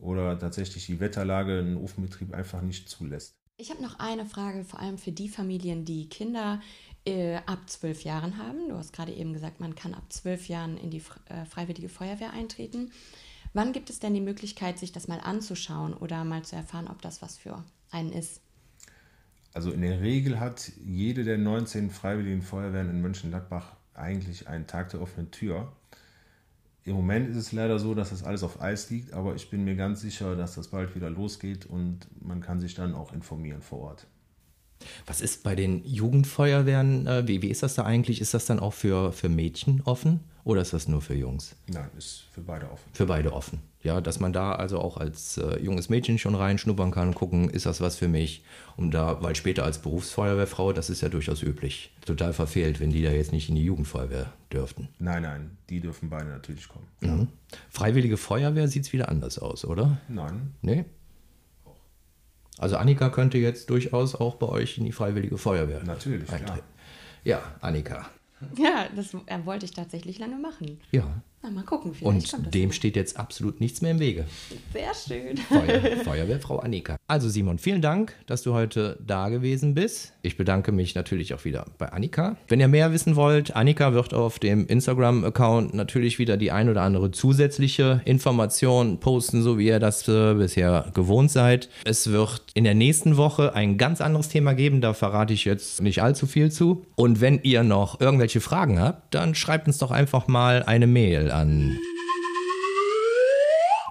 oder 0.00 0.38
tatsächlich 0.38 0.86
die 0.86 1.00
Wetterlage 1.00 1.58
einen 1.58 1.76
Ofenbetrieb 1.76 2.34
einfach 2.34 2.62
nicht 2.62 2.88
zulässt. 2.88 3.36
Ich 3.56 3.70
habe 3.70 3.82
noch 3.82 3.98
eine 3.98 4.26
Frage, 4.26 4.64
vor 4.64 4.80
allem 4.80 4.98
für 4.98 5.12
die 5.12 5.28
Familien, 5.28 5.84
die 5.84 6.08
Kinder 6.08 6.60
äh, 7.04 7.36
ab 7.46 7.68
zwölf 7.68 8.02
Jahren 8.02 8.38
haben. 8.38 8.68
Du 8.68 8.76
hast 8.76 8.92
gerade 8.92 9.12
eben 9.12 9.32
gesagt, 9.32 9.60
man 9.60 9.74
kann 9.74 9.94
ab 9.94 10.12
zwölf 10.12 10.48
Jahren 10.48 10.76
in 10.76 10.90
die 10.90 11.02
äh, 11.28 11.44
Freiwillige 11.44 11.88
Feuerwehr 11.88 12.32
eintreten. 12.32 12.90
Wann 13.52 13.72
gibt 13.72 13.90
es 13.90 14.00
denn 14.00 14.14
die 14.14 14.20
Möglichkeit, 14.20 14.78
sich 14.78 14.92
das 14.92 15.08
mal 15.08 15.20
anzuschauen 15.20 15.94
oder 15.94 16.24
mal 16.24 16.42
zu 16.42 16.56
erfahren, 16.56 16.88
ob 16.88 17.02
das 17.02 17.22
was 17.22 17.36
für 17.36 17.62
einen 17.90 18.12
ist? 18.12 18.40
Also 19.54 19.70
in 19.70 19.82
der 19.82 20.00
Regel 20.00 20.40
hat 20.40 20.72
jede 20.84 21.24
der 21.24 21.38
19 21.38 21.90
Freiwilligen 21.90 22.42
Feuerwehren 22.42 22.88
in 22.88 23.02
Mönchengladbach 23.02 23.76
eigentlich 23.94 24.48
einen 24.48 24.66
Tag 24.66 24.90
der 24.90 25.02
offenen 25.02 25.30
Tür. 25.30 25.72
Im 26.84 26.96
Moment 26.96 27.28
ist 27.28 27.36
es 27.36 27.52
leider 27.52 27.78
so, 27.78 27.94
dass 27.94 28.10
das 28.10 28.24
alles 28.24 28.42
auf 28.42 28.60
Eis 28.60 28.90
liegt, 28.90 29.12
aber 29.12 29.34
ich 29.34 29.50
bin 29.50 29.64
mir 29.64 29.76
ganz 29.76 30.00
sicher, 30.00 30.34
dass 30.34 30.54
das 30.54 30.68
bald 30.68 30.94
wieder 30.96 31.10
losgeht 31.10 31.66
und 31.66 32.08
man 32.20 32.40
kann 32.40 32.60
sich 32.60 32.74
dann 32.74 32.94
auch 32.94 33.12
informieren 33.12 33.62
vor 33.62 33.80
Ort. 33.80 34.06
Was 35.06 35.20
ist 35.20 35.42
bei 35.42 35.54
den 35.54 35.84
Jugendfeuerwehren, 35.84 37.06
äh, 37.06 37.26
wie, 37.28 37.42
wie 37.42 37.48
ist 37.48 37.62
das 37.62 37.74
da 37.74 37.84
eigentlich? 37.84 38.20
Ist 38.20 38.34
das 38.34 38.46
dann 38.46 38.60
auch 38.60 38.72
für, 38.72 39.12
für 39.12 39.28
Mädchen 39.28 39.82
offen 39.84 40.20
oder 40.44 40.60
ist 40.62 40.72
das 40.72 40.88
nur 40.88 41.00
für 41.00 41.14
Jungs? 41.14 41.54
Nein, 41.68 41.88
ist 41.96 42.24
für 42.32 42.40
beide 42.40 42.70
offen. 42.70 42.90
Für 42.92 43.06
beide 43.06 43.32
offen. 43.32 43.60
Ja, 43.82 44.00
dass 44.00 44.20
man 44.20 44.32
da 44.32 44.52
also 44.52 44.78
auch 44.78 44.96
als 44.96 45.38
äh, 45.38 45.58
junges 45.60 45.88
Mädchen 45.88 46.16
schon 46.18 46.36
reinschnuppern 46.36 46.92
kann, 46.92 47.14
gucken, 47.14 47.50
ist 47.50 47.66
das 47.66 47.80
was 47.80 47.96
für 47.96 48.06
mich? 48.06 48.44
Um 48.76 48.92
da, 48.92 49.20
weil 49.22 49.34
später 49.34 49.64
als 49.64 49.78
Berufsfeuerwehrfrau, 49.78 50.72
das 50.72 50.88
ist 50.88 51.00
ja 51.00 51.08
durchaus 51.08 51.42
üblich, 51.42 51.92
total 52.06 52.32
verfehlt, 52.32 52.78
wenn 52.78 52.90
die 52.90 53.02
da 53.02 53.10
jetzt 53.10 53.32
nicht 53.32 53.48
in 53.48 53.56
die 53.56 53.64
Jugendfeuerwehr 53.64 54.32
dürften. 54.52 54.88
Nein, 55.00 55.22
nein, 55.22 55.56
die 55.68 55.80
dürfen 55.80 56.10
beide 56.10 56.28
natürlich 56.28 56.68
kommen. 56.68 56.86
Mhm. 57.00 57.28
Freiwillige 57.70 58.16
Feuerwehr 58.16 58.68
sieht 58.68 58.84
es 58.84 58.92
wieder 58.92 59.08
anders 59.08 59.38
aus, 59.40 59.64
oder? 59.64 59.98
Nein, 60.08 60.54
Nee? 60.62 60.84
Also 62.62 62.76
Annika 62.76 63.08
könnte 63.10 63.38
jetzt 63.38 63.70
durchaus 63.70 64.14
auch 64.14 64.36
bei 64.36 64.46
euch 64.46 64.78
in 64.78 64.84
die 64.84 64.92
Freiwillige 64.92 65.36
Feuerwehr 65.36 65.82
natürlich, 65.82 66.28
klar. 66.28 66.38
eintreten. 66.40 66.62
Ja, 67.24 67.42
Annika. 67.60 68.06
Ja, 68.56 68.86
das 68.94 69.14
äh, 69.26 69.38
wollte 69.44 69.64
ich 69.64 69.72
tatsächlich 69.72 70.20
lange 70.20 70.36
machen. 70.36 70.80
Ja. 70.92 71.04
Na, 71.42 71.50
mal 71.50 71.64
gucken, 71.64 71.92
vielleicht 71.92 72.30
kommt 72.30 72.36
Und 72.38 72.46
das 72.46 72.52
dem 72.52 72.68
noch. 72.68 72.74
steht 72.74 72.94
jetzt 72.94 73.16
absolut 73.16 73.60
nichts 73.60 73.82
mehr 73.82 73.90
im 73.90 73.98
Wege. 73.98 74.26
Sehr 74.72 74.94
schön. 74.94 75.36
Feuer, 75.38 75.80
Feuerwehrfrau 76.04 76.60
Annika. 76.60 76.96
Also 77.12 77.28
Simon, 77.28 77.58
vielen 77.58 77.82
Dank, 77.82 78.14
dass 78.24 78.40
du 78.40 78.54
heute 78.54 78.96
da 79.06 79.28
gewesen 79.28 79.74
bist. 79.74 80.14
Ich 80.22 80.38
bedanke 80.38 80.72
mich 80.72 80.94
natürlich 80.94 81.34
auch 81.34 81.44
wieder 81.44 81.66
bei 81.76 81.92
Annika. 81.92 82.38
Wenn 82.48 82.58
ihr 82.58 82.68
mehr 82.68 82.90
wissen 82.90 83.16
wollt, 83.16 83.54
Annika 83.54 83.92
wird 83.92 84.14
auf 84.14 84.38
dem 84.38 84.66
Instagram-Account 84.66 85.74
natürlich 85.74 86.18
wieder 86.18 86.38
die 86.38 86.52
ein 86.52 86.70
oder 86.70 86.80
andere 86.80 87.10
zusätzliche 87.10 88.00
Information 88.06 88.98
posten, 88.98 89.42
so 89.42 89.58
wie 89.58 89.66
ihr 89.66 89.78
das 89.78 90.08
äh, 90.08 90.32
bisher 90.32 90.86
gewohnt 90.94 91.30
seid. 91.30 91.68
Es 91.84 92.10
wird 92.10 92.44
in 92.54 92.64
der 92.64 92.74
nächsten 92.74 93.18
Woche 93.18 93.54
ein 93.54 93.76
ganz 93.76 94.00
anderes 94.00 94.30
Thema 94.30 94.54
geben, 94.54 94.80
da 94.80 94.94
verrate 94.94 95.34
ich 95.34 95.44
jetzt 95.44 95.82
nicht 95.82 96.02
allzu 96.02 96.26
viel 96.26 96.50
zu. 96.50 96.86
Und 96.94 97.20
wenn 97.20 97.40
ihr 97.42 97.62
noch 97.62 98.00
irgendwelche 98.00 98.40
Fragen 98.40 98.80
habt, 98.80 99.14
dann 99.14 99.34
schreibt 99.34 99.66
uns 99.66 99.76
doch 99.76 99.90
einfach 99.90 100.28
mal 100.28 100.62
eine 100.62 100.86
Mail 100.86 101.30
an 101.30 101.76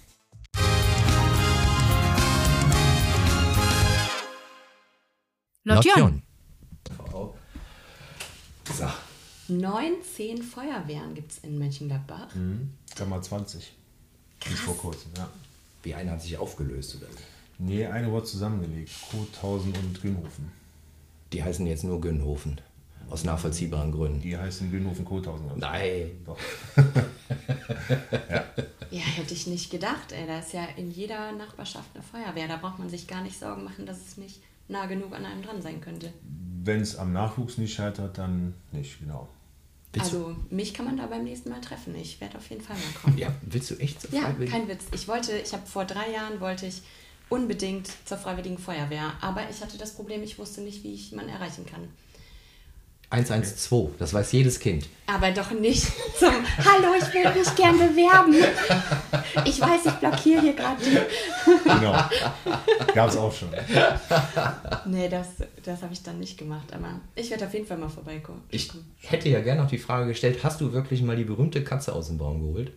Lotjon. 5.67 6.21
So. 8.73 8.89
19 9.49 10.41
Feuerwehren 10.43 11.13
gibt 11.13 11.31
es 11.31 11.37
in 11.39 11.57
Mönchengladbach. 11.57 12.27
Kann 12.95 13.09
mal 13.09 13.21
20. 13.21 13.73
Bis 14.43 14.59
vor 14.59 14.77
kurzem, 14.77 15.11
ja. 15.17 15.29
Wie 15.83 15.93
eine 15.93 16.11
hat 16.11 16.21
sich 16.21 16.37
aufgelöst 16.37 16.95
oder 16.95 17.07
wie? 17.07 17.63
Nee, 17.63 17.85
eine 17.85 18.11
wurde 18.11 18.25
zusammengelegt. 18.25 18.91
Kothausen 19.09 19.73
und 19.73 20.01
Günhofen. 20.01 20.51
Die 21.33 21.43
heißen 21.43 21.65
jetzt 21.65 21.83
nur 21.83 21.99
Gönnhofen. 21.99 22.61
Aus 23.09 23.23
nachvollziehbaren 23.23 23.91
Gründen. 23.91 24.21
Die 24.21 24.37
heißen 24.37 24.69
Günhofen-Kothausen. 24.69 25.47
Nein. 25.57 26.11
Doch. 26.25 26.37
Ja, 28.89 29.01
hätte 29.01 29.33
ich 29.33 29.47
nicht 29.47 29.69
gedacht, 29.69 30.13
ey. 30.13 30.25
Da 30.25 30.39
ist 30.39 30.53
ja 30.53 30.65
in 30.77 30.91
jeder 30.91 31.33
Nachbarschaft 31.33 31.89
eine 31.93 32.03
Feuerwehr. 32.03 32.47
Da 32.47 32.55
braucht 32.55 32.79
man 32.79 32.89
sich 32.89 33.05
gar 33.05 33.21
nicht 33.21 33.37
Sorgen 33.37 33.65
machen, 33.65 33.85
dass 33.85 33.97
es 33.97 34.15
nicht 34.15 34.39
nah 34.67 34.85
genug 34.85 35.13
an 35.13 35.25
einem 35.25 35.41
dran 35.41 35.61
sein 35.61 35.81
könnte. 35.81 36.11
Wenn 36.63 36.81
es 36.81 36.95
am 36.97 37.13
Nachwuchs 37.13 37.57
nicht 37.57 37.73
scheitert, 37.73 38.17
dann 38.17 38.53
nicht, 38.71 38.99
genau. 38.99 39.27
Willst 39.93 40.13
also, 40.13 40.35
mich 40.49 40.73
kann 40.73 40.85
man 40.85 40.97
da 40.97 41.05
beim 41.07 41.23
nächsten 41.23 41.49
Mal 41.49 41.61
treffen. 41.61 41.95
Ich 41.95 42.19
werde 42.19 42.37
auf 42.37 42.49
jeden 42.49 42.61
Fall 42.61 42.75
mal 42.75 43.01
kommen. 43.01 43.17
Ja, 43.17 43.33
willst 43.41 43.71
du 43.71 43.75
echt 43.75 44.01
so 44.01 44.09
Ja, 44.15 44.23
freiwillig? 44.23 44.51
kein 44.51 44.67
Witz. 44.67 44.85
Ich 44.91 45.07
wollte, 45.07 45.37
ich 45.37 45.53
habe 45.53 45.65
vor 45.65 45.85
drei 45.85 46.11
Jahren 46.11 46.39
wollte 46.39 46.65
ich 46.65 46.81
unbedingt 47.29 47.89
zur 48.05 48.17
Freiwilligen 48.17 48.57
Feuerwehr, 48.57 49.13
aber 49.21 49.49
ich 49.49 49.61
hatte 49.61 49.77
das 49.77 49.93
Problem, 49.93 50.23
ich 50.23 50.37
wusste 50.39 50.61
nicht, 50.61 50.83
wie 50.83 50.93
ich 50.93 51.11
man 51.13 51.27
erreichen 51.29 51.65
kann. 51.65 51.87
112, 53.09 53.91
das 53.97 54.13
weiß 54.13 54.33
jedes 54.33 54.59
Kind. 54.59 54.89
Aber 55.05 55.31
doch 55.31 55.51
nicht 55.51 55.83
zum 56.19 56.33
Hallo, 56.57 56.93
ich 56.97 57.13
will 57.13 57.33
mich 57.33 57.55
gern 57.55 57.77
bewerben. 57.77 58.35
Ich 59.45 59.61
weiß, 59.61 59.85
ich 59.85 59.93
blockiere 59.93 60.41
hier 60.41 60.53
gerade 60.53 60.83
die. 60.83 60.97
Genau. 61.63 61.93
Gab 62.93 63.09
es 63.09 63.15
auch 63.15 63.33
schon. 63.33 63.47
Nee, 64.85 65.07
das, 65.07 65.27
das 65.63 65.81
habe 65.81 65.93
ich 65.93 66.03
dann 66.03 66.19
nicht 66.19 66.37
gemacht, 66.37 66.73
aber 66.73 66.99
ich 67.15 67.29
werde 67.29 67.45
auf 67.45 67.53
jeden 67.53 67.65
Fall 67.65 67.77
mal 67.77 67.87
vorbeikommen. 67.87 68.43
Ich 68.49 68.69
hätte 69.01 69.29
ja 69.29 69.39
gerne 69.39 69.61
noch 69.61 69.69
die 69.69 69.77
Frage 69.77 70.07
gestellt, 70.07 70.43
hast 70.43 70.59
du 70.59 70.73
wirklich 70.73 71.01
mal 71.01 71.15
die 71.15 71.23
berühmte 71.23 71.63
Katze 71.63 71.93
aus 71.93 72.07
dem 72.07 72.17
Baum 72.17 72.41
geholt? 72.41 72.73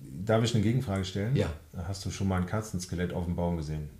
Darf 0.00 0.42
ich 0.42 0.54
eine 0.54 0.64
Gegenfrage 0.64 1.04
stellen? 1.04 1.36
Ja. 1.36 1.52
Hast 1.86 2.04
du 2.06 2.10
schon 2.10 2.28
mal 2.28 2.40
ein 2.40 2.46
Katzenskelett 2.46 3.12
auf 3.12 3.26
dem 3.26 3.36
Baum 3.36 3.58
gesehen? 3.58 3.90